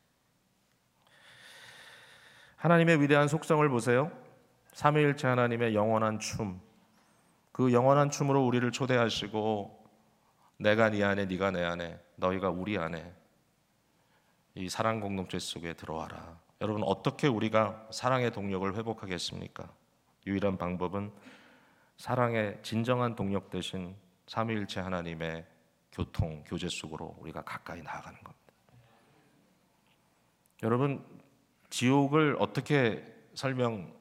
하나님의 2.56 3.00
위대한 3.02 3.28
속성을 3.28 3.68
보세요. 3.68 4.10
삼위일체 4.80 5.26
하나님의 5.26 5.74
영원한 5.74 6.18
춤, 6.20 6.58
그 7.52 7.70
영원한 7.70 8.08
춤으로 8.08 8.46
우리를 8.46 8.72
초대하시고 8.72 9.78
내가 10.56 10.88
네 10.88 11.04
안에 11.04 11.26
네가 11.26 11.50
내 11.50 11.62
안에 11.62 12.00
너희가 12.16 12.48
우리 12.48 12.78
안에 12.78 13.14
이 14.54 14.70
사랑 14.70 15.00
공동체 15.00 15.38
속에 15.38 15.74
들어와라. 15.74 16.40
여러분 16.62 16.82
어떻게 16.82 17.28
우리가 17.28 17.88
사랑의 17.90 18.30
동력을 18.30 18.74
회복하겠습니까? 18.74 19.70
유일한 20.26 20.56
방법은 20.56 21.12
사랑의 21.98 22.58
진정한 22.62 23.14
동력 23.14 23.50
대신 23.50 23.94
삼위일체 24.28 24.80
하나님의 24.80 25.44
교통 25.92 26.42
교제 26.46 26.68
속으로 26.70 27.16
우리가 27.18 27.42
가까이 27.42 27.82
나아가는 27.82 28.18
겁니다. 28.18 28.54
여러분 30.62 31.04
지옥을 31.68 32.36
어떻게 32.38 33.04
설명 33.34 33.99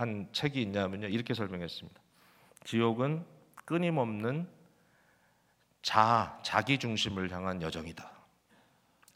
한 0.00 0.26
책이 0.32 0.62
있냐면요 0.62 1.08
이렇게 1.08 1.34
설명했습니다. 1.34 2.00
지옥은 2.64 3.26
끊임없는 3.66 4.48
자, 5.82 6.40
자기 6.42 6.78
중심을 6.78 7.30
향한 7.30 7.60
여정이다. 7.60 8.10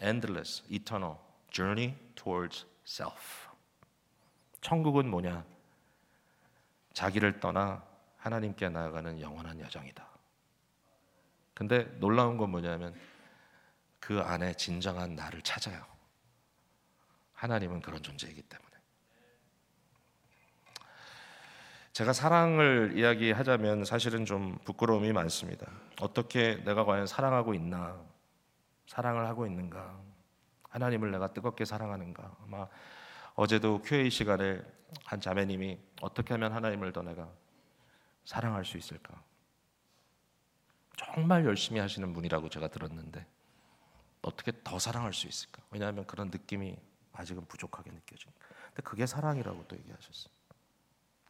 Endless, 0.03 0.63
eternal 0.69 1.17
journey 1.51 1.95
towards 2.15 2.67
self. 2.87 3.49
천국은 4.61 5.09
뭐냐? 5.09 5.45
자기를 6.93 7.41
떠나 7.41 7.83
하나님께 8.19 8.69
나아가는 8.69 9.21
영원한 9.21 9.61
여정이다. 9.61 10.07
근데 11.55 11.85
놀라운 11.99 12.37
건 12.37 12.51
뭐냐면 12.51 12.95
그 14.01 14.21
안에 14.21 14.53
진정한 14.55 15.15
나를 15.15 15.41
찾아요. 15.41 15.87
하나님은 17.33 17.81
그런 17.81 18.03
존재이기 18.03 18.43
때문에. 18.43 18.64
제가 21.95 22.13
사랑을 22.13 22.95
이야기하자면 22.97 23.85
사실은 23.85 24.25
좀 24.25 24.59
부끄러움이 24.65 25.13
많습니다. 25.13 25.71
어떻게 26.01 26.57
내가 26.65 26.85
과연 26.85 27.07
사랑하고 27.07 27.55
있나? 27.55 27.97
사랑을 28.89 29.27
하고 29.29 29.47
있는가? 29.47 29.97
하나님을 30.71 31.13
내가 31.13 31.33
뜨겁게 31.33 31.65
사랑하는가? 31.65 32.37
아마 32.43 32.67
어제도 33.37 33.81
QA 33.81 34.11
시간에 34.11 34.61
한 35.05 35.21
자매님이 35.21 35.79
어떻게 36.01 36.35
하면 36.35 36.53
하나님을 36.53 36.93
더 36.93 37.03
내가 37.03 37.31
사랑할 38.25 38.65
수 38.65 38.77
있을까? 38.77 39.23
정말 40.97 41.45
열심히 41.45 41.79
하시는 41.79 42.13
분이라고 42.13 42.49
제가 42.49 42.67
들었는데 42.69 43.25
어떻게 44.23 44.51
더 44.65 44.81
사랑할 44.81 45.13
수 45.13 45.29
있을까? 45.29 45.63
왜냐하면 45.71 46.05
그런 46.09 46.31
느낌이 46.31 46.77
아직은 47.13 47.45
부족하게 47.47 47.93
느껴지니까. 47.93 48.47
근데 48.67 48.83
그게 48.83 49.07
사랑이라고 49.07 49.67
또 49.69 49.77
얘기하셨어요. 49.77 50.35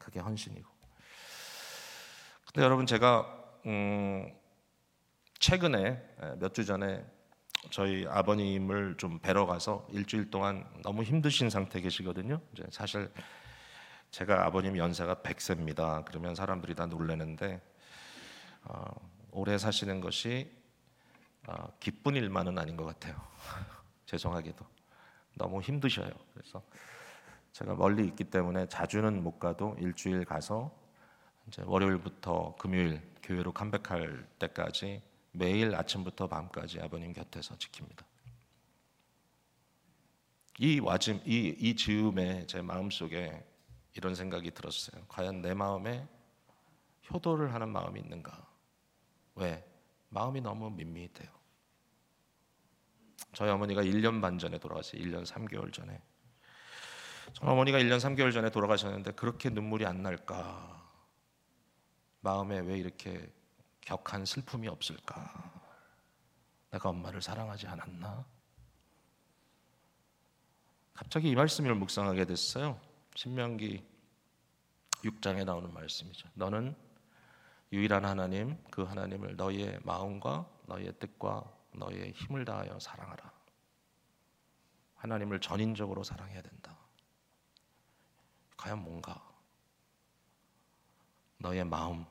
그게 0.04 0.20
헌신이고. 0.20 0.68
근데 2.46 2.62
여러분 2.62 2.86
제가 2.86 3.26
음 3.66 4.32
최근에 5.38 6.36
몇 6.38 6.52
주 6.52 6.64
전에 6.64 7.04
저희 7.70 8.06
아버님을 8.06 8.96
좀 8.98 9.18
뵈러 9.18 9.46
가서 9.46 9.86
일주일 9.90 10.30
동안 10.30 10.66
너무 10.82 11.02
힘드신 11.02 11.48
상태 11.48 11.80
계시거든요. 11.80 12.40
이제 12.52 12.64
사실 12.70 13.10
제가 14.10 14.44
아버님 14.46 14.76
연세가 14.76 15.16
100세입니다. 15.16 16.04
그러면 16.04 16.34
사람들이 16.34 16.74
다 16.74 16.86
놀라는데 16.86 17.62
어, 18.64 18.84
오래 19.32 19.56
사시는 19.58 20.00
것이 20.00 20.52
어, 21.46 21.72
기쁜 21.80 22.16
일만은 22.16 22.58
아닌 22.58 22.76
것 22.76 22.84
같아요. 22.84 23.16
죄송하게도 24.06 24.64
너무 25.36 25.60
힘드셔요. 25.62 26.10
그래서 26.34 26.62
제가 27.54 27.76
멀리 27.76 28.04
있기 28.08 28.24
때문에 28.24 28.66
자주는 28.66 29.22
못 29.22 29.38
가도 29.38 29.76
일주일 29.78 30.24
가서 30.24 30.76
이제 31.46 31.62
월요일부터 31.64 32.56
금요일 32.58 33.00
교회로 33.22 33.52
컴백할 33.52 34.26
때까지 34.40 35.00
매일 35.30 35.72
아침부터 35.76 36.26
밤까지 36.26 36.80
아버님 36.80 37.12
곁에서 37.12 37.54
지킵니다. 37.54 38.04
이 40.58 40.80
와짐, 40.80 41.20
이, 41.24 41.54
이 41.60 41.76
즈음에 41.76 42.44
제 42.48 42.60
마음 42.60 42.90
속에 42.90 43.46
이런 43.94 44.16
생각이 44.16 44.50
들었어요. 44.50 45.04
과연 45.06 45.40
내 45.40 45.54
마음에 45.54 46.08
효도를 47.08 47.54
하는 47.54 47.68
마음이 47.68 48.00
있는가? 48.00 48.48
왜? 49.36 49.64
마음이 50.08 50.40
너무 50.40 50.70
밋밋해요. 50.70 51.30
저희 53.32 53.48
어머니가 53.50 53.82
1년 53.82 54.20
반 54.20 54.38
전에 54.38 54.58
돌아가세요. 54.58 55.00
1년 55.00 55.24
3개월 55.24 55.72
전에. 55.72 56.00
어머니가 57.40 57.78
1년 57.78 57.98
3개월 57.98 58.32
전에 58.32 58.50
돌아가셨는데 58.50 59.12
그렇게 59.12 59.50
눈물이 59.50 59.86
안 59.86 60.02
날까? 60.02 60.82
마음에 62.20 62.60
왜 62.60 62.78
이렇게 62.78 63.32
격한 63.82 64.24
슬픔이 64.24 64.68
없을까? 64.68 65.62
내가 66.70 66.88
엄마를 66.88 67.20
사랑하지 67.20 67.66
않았나? 67.66 68.24
갑자기 70.94 71.30
이 71.30 71.34
말씀을 71.34 71.74
묵상하게 71.74 72.24
됐어요. 72.24 72.80
신명기 73.14 73.84
6장에 75.02 75.44
나오는 75.44 75.72
말씀이죠. 75.72 76.28
너는 76.34 76.74
유일한 77.72 78.04
하나님, 78.04 78.56
그 78.70 78.84
하나님을 78.84 79.36
너희의 79.36 79.80
마음과 79.82 80.48
너희의 80.66 80.94
뜻과 80.98 81.44
너희의 81.72 82.12
힘을 82.12 82.44
다하여 82.44 82.78
사랑하라. 82.78 83.32
하나님을 84.94 85.40
전인적으로 85.40 86.02
사랑해야 86.02 86.40
된다. 86.40 86.83
과연 88.56 88.82
뭔가? 88.82 89.20
너의 91.38 91.64
마음. 91.64 92.04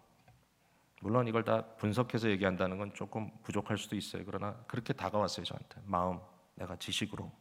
물론 1.02 1.28
이걸 1.28 1.44
다 1.44 1.66
분석해서 1.76 2.30
얘기한다는 2.30 2.78
건 2.78 2.94
조금 2.94 3.30
부족할 3.42 3.78
수도 3.78 3.96
있어요. 3.96 4.24
그러나 4.26 4.56
그렇게 4.68 4.94
다가왔어요 4.94 5.46
저한테. 5.46 5.82
마음 5.86 6.20
내가 6.56 6.76
지식으로 6.76 7.32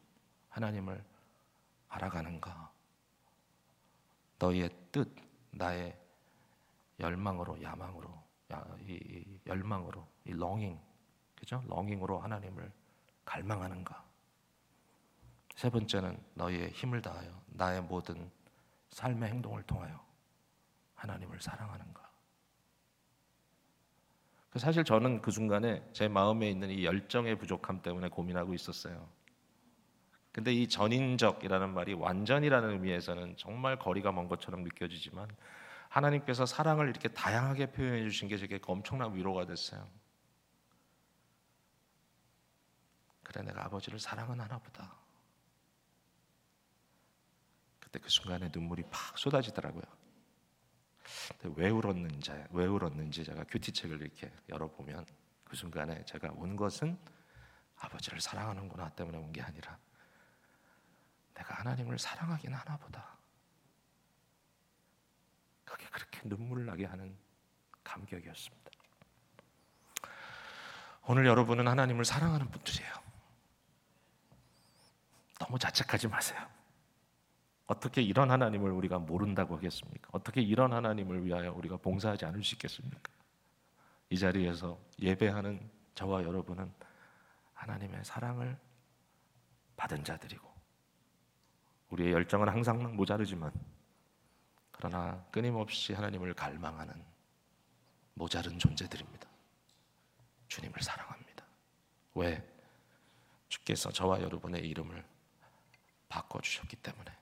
하나님을 0.49 1.05
알아가는가? 1.89 2.73
너희의 4.39 4.71
뜻 4.91 5.15
나의 5.51 5.97
열망으로 6.99 7.63
야망으로 7.63 8.11
야, 8.53 8.67
이, 8.81 8.95
이 8.95 9.41
열망으로 9.47 10.07
이 10.27 10.31
longing 10.31 10.81
그죠? 11.37 11.63
longing으로 11.67 12.19
하나님을 12.19 12.73
갈망하는가? 13.25 14.05
세 15.55 15.71
번째는 15.71 16.19
너희의 16.35 16.71
힘을 16.71 17.03
다하여 17.03 17.41
나의 17.49 17.83
모든 17.83 18.31
삶의 18.93 19.31
행동을 19.31 19.63
통하여 19.65 20.01
하나님을 20.95 21.41
사랑하는가? 21.41 22.11
그 24.51 24.59
사실 24.59 24.85
저는 24.85 25.23
그 25.23 25.31
순간에 25.31 25.83
제 25.93 26.09
마음에 26.09 26.51
있는 26.51 26.71
이 26.71 26.85
열정의 26.85 27.39
부족함 27.39 27.81
때문에 27.83 28.09
고민하고 28.09 28.53
있었어요. 28.53 29.09
근데 30.31 30.53
이 30.53 30.69
전인적이라는 30.69 31.75
말이 31.75 31.95
완전이라는 31.95 32.71
의미에서는 32.71 33.37
정말 33.37 33.79
거리가 33.79 34.13
먼 34.13 34.29
것처럼 34.29 34.63
느껴지지만 34.63 35.29
하나님께서 35.89 36.47
사랑을 36.47 36.89
이렇게 36.89 37.09
다양하게 37.09 37.73
표현해 37.73 38.03
주신 38.05 38.29
게 38.29 38.37
제게 38.37 38.59
엄청난 38.67 39.15
위로가 39.15 39.47
됐어요. 39.47 39.87
그래 43.23 43.43
내가 43.43 43.65
아버지를 43.65 43.99
사랑은 43.99 44.41
하나 44.41 44.59
보다. 44.59 45.02
그때 47.93 47.99
그 48.03 48.09
순간에 48.09 48.49
눈물이 48.51 48.85
팍 48.91 49.19
쏟아지더라고요. 49.19 49.83
왜 51.57 51.69
울었는지 51.69 52.33
왜 52.51 52.65
울었는지 52.65 53.23
제가 53.23 53.45
큐티책을 53.45 54.01
이렇게 54.01 54.33
열어보면 54.49 55.05
그 55.45 55.55
순간에 55.55 56.03
제가 56.07 56.33
온 56.33 56.57
것은 56.57 56.99
아버지를 57.77 58.19
사랑하는구나 58.21 58.89
때문에 58.91 59.19
온 59.19 59.31
게 59.31 59.43
아니라 59.43 59.79
내가 61.35 61.55
하나님을 61.57 61.99
사랑하긴 61.99 62.55
하나 62.55 62.79
보다. 62.79 63.19
그게 65.65 65.87
그렇게 65.91 66.27
눈물 66.27 66.65
나게 66.65 66.87
하는 66.87 67.15
감격이었습니다. 67.85 68.71
오늘 71.09 71.27
여러분은 71.27 71.69
하나님을 71.69 72.07
사랑하는 72.07 72.51
분들이에요. 72.51 72.95
너무 75.41 75.59
자책하지 75.59 76.09
마세요. 76.09 76.62
어떻게 77.73 78.03
이런 78.03 78.31
하나님을 78.31 78.71
우리가 78.71 78.99
모른다고 78.99 79.57
하겠습니까? 79.57 80.11
어떻게 80.13 80.43
이런 80.43 80.75
하나님을 80.75 81.25
위하여 81.25 81.53
우리가 81.53 81.79
봉사하지 81.79 82.27
않을 82.27 82.45
수 82.45 82.55
있겠습니까? 82.55 83.11
이 84.11 84.19
자리에서 84.19 84.79
예배하는 85.01 85.71
저와 85.95 86.23
여러분은 86.23 86.71
하나님의 87.55 88.05
사랑을 88.05 88.59
받은 89.77 90.05
자들이고 90.05 90.53
우리의 91.89 92.13
열정은 92.13 92.49
항상 92.49 92.95
모자르지만 92.95 93.51
그러나 94.71 95.25
끊임없이 95.31 95.95
하나님을 95.95 96.35
갈망하는 96.35 96.93
모자른 98.15 98.59
존재들입니다. 98.59 99.29
주님을 100.49 100.83
사랑합니다. 100.83 101.47
왜? 102.17 102.47
주께서 103.49 103.91
저와 103.91 104.21
여러분의 104.21 104.69
이름을 104.69 105.03
바꿔 106.11 106.39
주셨기 106.43 106.77
때문에. 106.77 107.22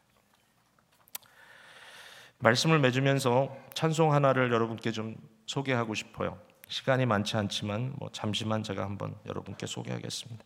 말씀을 2.40 2.78
맺으면서 2.78 3.54
찬송 3.74 4.12
하나를 4.12 4.52
여러분께 4.52 4.92
좀 4.92 5.16
소개하고 5.46 5.94
싶어요. 5.94 6.38
시간이 6.68 7.04
많지 7.06 7.36
않지만 7.36 7.94
뭐 7.98 8.08
잠시만 8.12 8.62
제가 8.62 8.84
한번 8.84 9.14
여러분께 9.26 9.66
소개하겠습니다. 9.66 10.44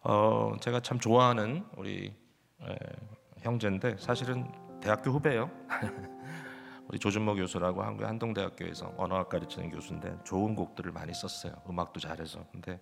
어, 0.00 0.54
제가 0.60 0.80
참 0.80 0.98
좋아하는 0.98 1.64
우리 1.76 2.14
에, 2.62 2.76
형제인데 3.40 3.96
사실은 3.98 4.50
대학교 4.80 5.10
후배예요. 5.10 5.50
우리 6.88 6.98
조준모 6.98 7.36
교수라고 7.36 7.82
한국 7.82 8.04
한동대학교에서 8.04 8.94
언어학 8.98 9.28
가르치는 9.28 9.70
교수인데 9.70 10.16
좋은 10.24 10.54
곡들을 10.54 10.92
많이 10.92 11.14
썼어요. 11.14 11.54
음악도 11.68 12.00
잘해서. 12.00 12.44
근데 12.52 12.80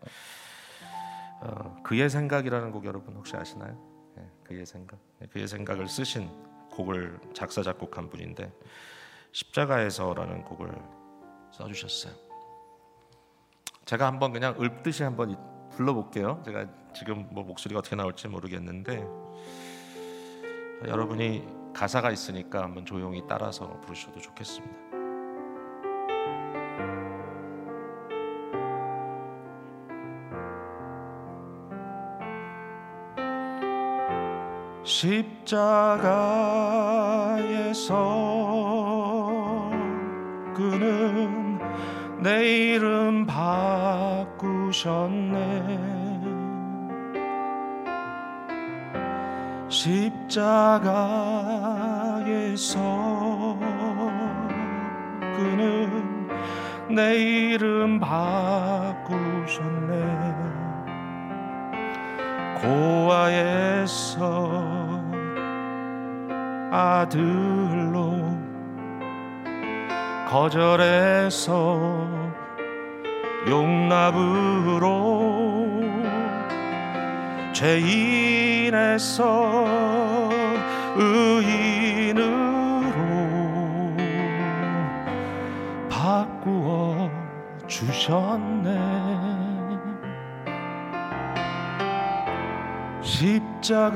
어, 1.41 1.77
그의 1.83 2.09
생각이라는 2.09 2.73
곡 2.73 2.85
여러분 2.85 3.15
혹시 3.15 3.37
아시나요? 3.37 3.77
네, 4.17 4.29
그의 4.45 4.65
생각. 4.65 4.99
네, 5.19 5.27
그의 5.27 5.47
생각을 5.47 5.89
쓰신 5.89 6.52
곡을 6.73 7.21
작사 7.33 7.63
작곡한 7.63 8.11
분인데 8.11 8.53
십자가에서라는 9.33 10.45
곡을 10.45 10.71
써주셨어요. 11.53 12.13
제가 13.85 14.07
한번 14.07 14.33
그냥 14.33 14.57
읊듯이 14.61 15.03
한번 15.03 15.37
불러볼게요. 15.71 16.43
제가 16.45 16.67
지금 16.95 17.29
뭐 17.31 17.45
목소리가 17.45 17.81
어떻게 17.81 17.97
나올지 17.97 18.29
모르겠는데 18.29 19.05
여러분이 20.87 21.73
가사가 21.75 22.11
있으니까 22.11 22.63
한번 22.63 22.85
조용히 22.85 23.23
따라서 23.29 23.81
부르셔도 23.81 24.21
좋겠습니다. 24.21 24.92
십자가에서 34.93 35.33
그는 40.55 41.59
내 42.21 42.75
이름 42.75 43.25
바꾸셨네. 43.27 44.61
십자가에서 49.71 50.79
그는 55.37 56.29
내 56.91 57.17
이름 57.17 57.99
바꾸셨네. 57.99 59.93
고아에서 62.61 64.62
아들로 66.75 68.17
거절해서 70.31 71.79
용납으로 73.47 74.89
죄인에서 77.53 79.29
의인으로 80.97 82.23
바꾸어 85.91 87.11
주셨네. 87.67 89.13
십자가에서 93.03 93.93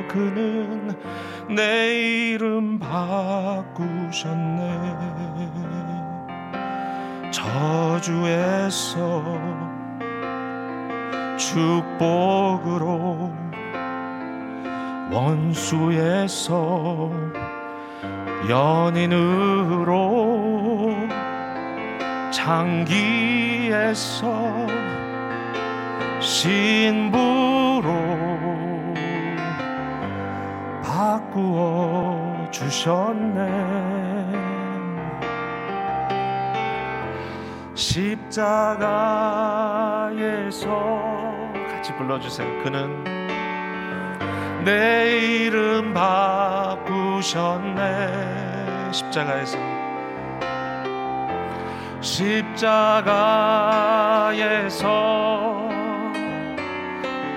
그는 0.07 0.95
내 1.55 2.31
이름 2.31 2.79
바꾸셨네. 2.79 4.59
저주에서 7.29 9.23
축복으로 11.37 13.38
원수에서 15.11 17.09
연인으로 18.47 19.89
장기에서 22.31 23.87
신부로 26.19 27.91
바꾸어 30.83 32.47
주셨네. 32.51 33.79
십자가에서 37.73 38.59
같이 41.69 41.95
불러주세요. 41.95 42.63
그는 42.63 43.18
내 44.69 45.17
이름 45.17 45.95
바꾸셨네. 45.95 46.91
십자가에서. 48.91 49.57
십자가에서 52.01 52.49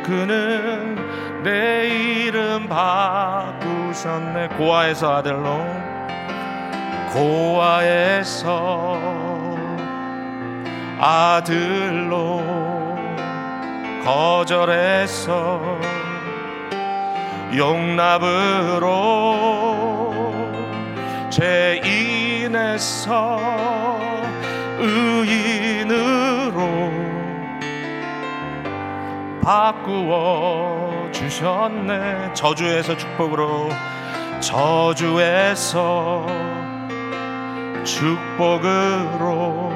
그는 0.05 1.43
내 1.43 1.89
이름 1.89 2.69
바꾸셨네. 2.69 4.49
고아에서 4.59 5.17
아들로. 5.17 5.65
고아에서 7.15 8.99
아들로 11.01 12.43
거절해서 14.05 15.92
용납으로 17.57 18.93
죄인에서 21.31 23.11
의인으로 24.79 26.63
바꾸어 29.43 31.11
주셨네. 31.13 32.33
저주에서 32.35 32.97
축복으로 32.97 33.69
저주에서 34.41 36.27
축복으로 37.85 39.73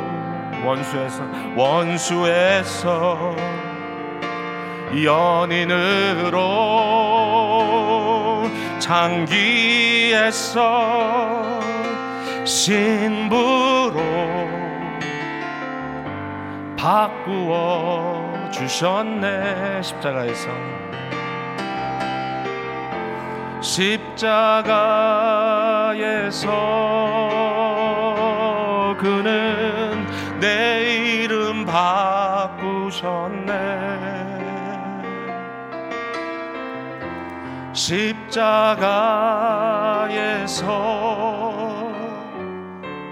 원수에서 0.64 1.22
원수에서 1.56 3.36
연인으로 5.04 6.36
장기에서 8.86 10.60
신부로 12.44 14.00
바꾸어 16.76 18.48
주셨네 18.52 19.82
십자가에서. 19.82 20.48
십자가에서 23.60 24.16
그는 29.00 30.06
내 30.38 31.24
이름 31.24 31.66
바꾸셨네 31.66 33.45
십자가에서 37.86 38.26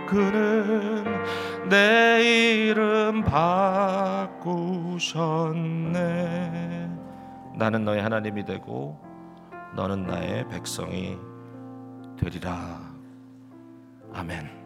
그는 0.09 1.05
내 1.69 2.21
이름 2.71 3.23
바꾸셨네. 3.23 4.51
나는 7.55 7.85
너의 7.85 8.03
하나님이 8.03 8.45
되고 8.45 8.99
너는 9.77 10.09
나의 10.09 10.49
백성이 10.49 11.17
되리라. 12.19 12.81
아멘 14.13 14.64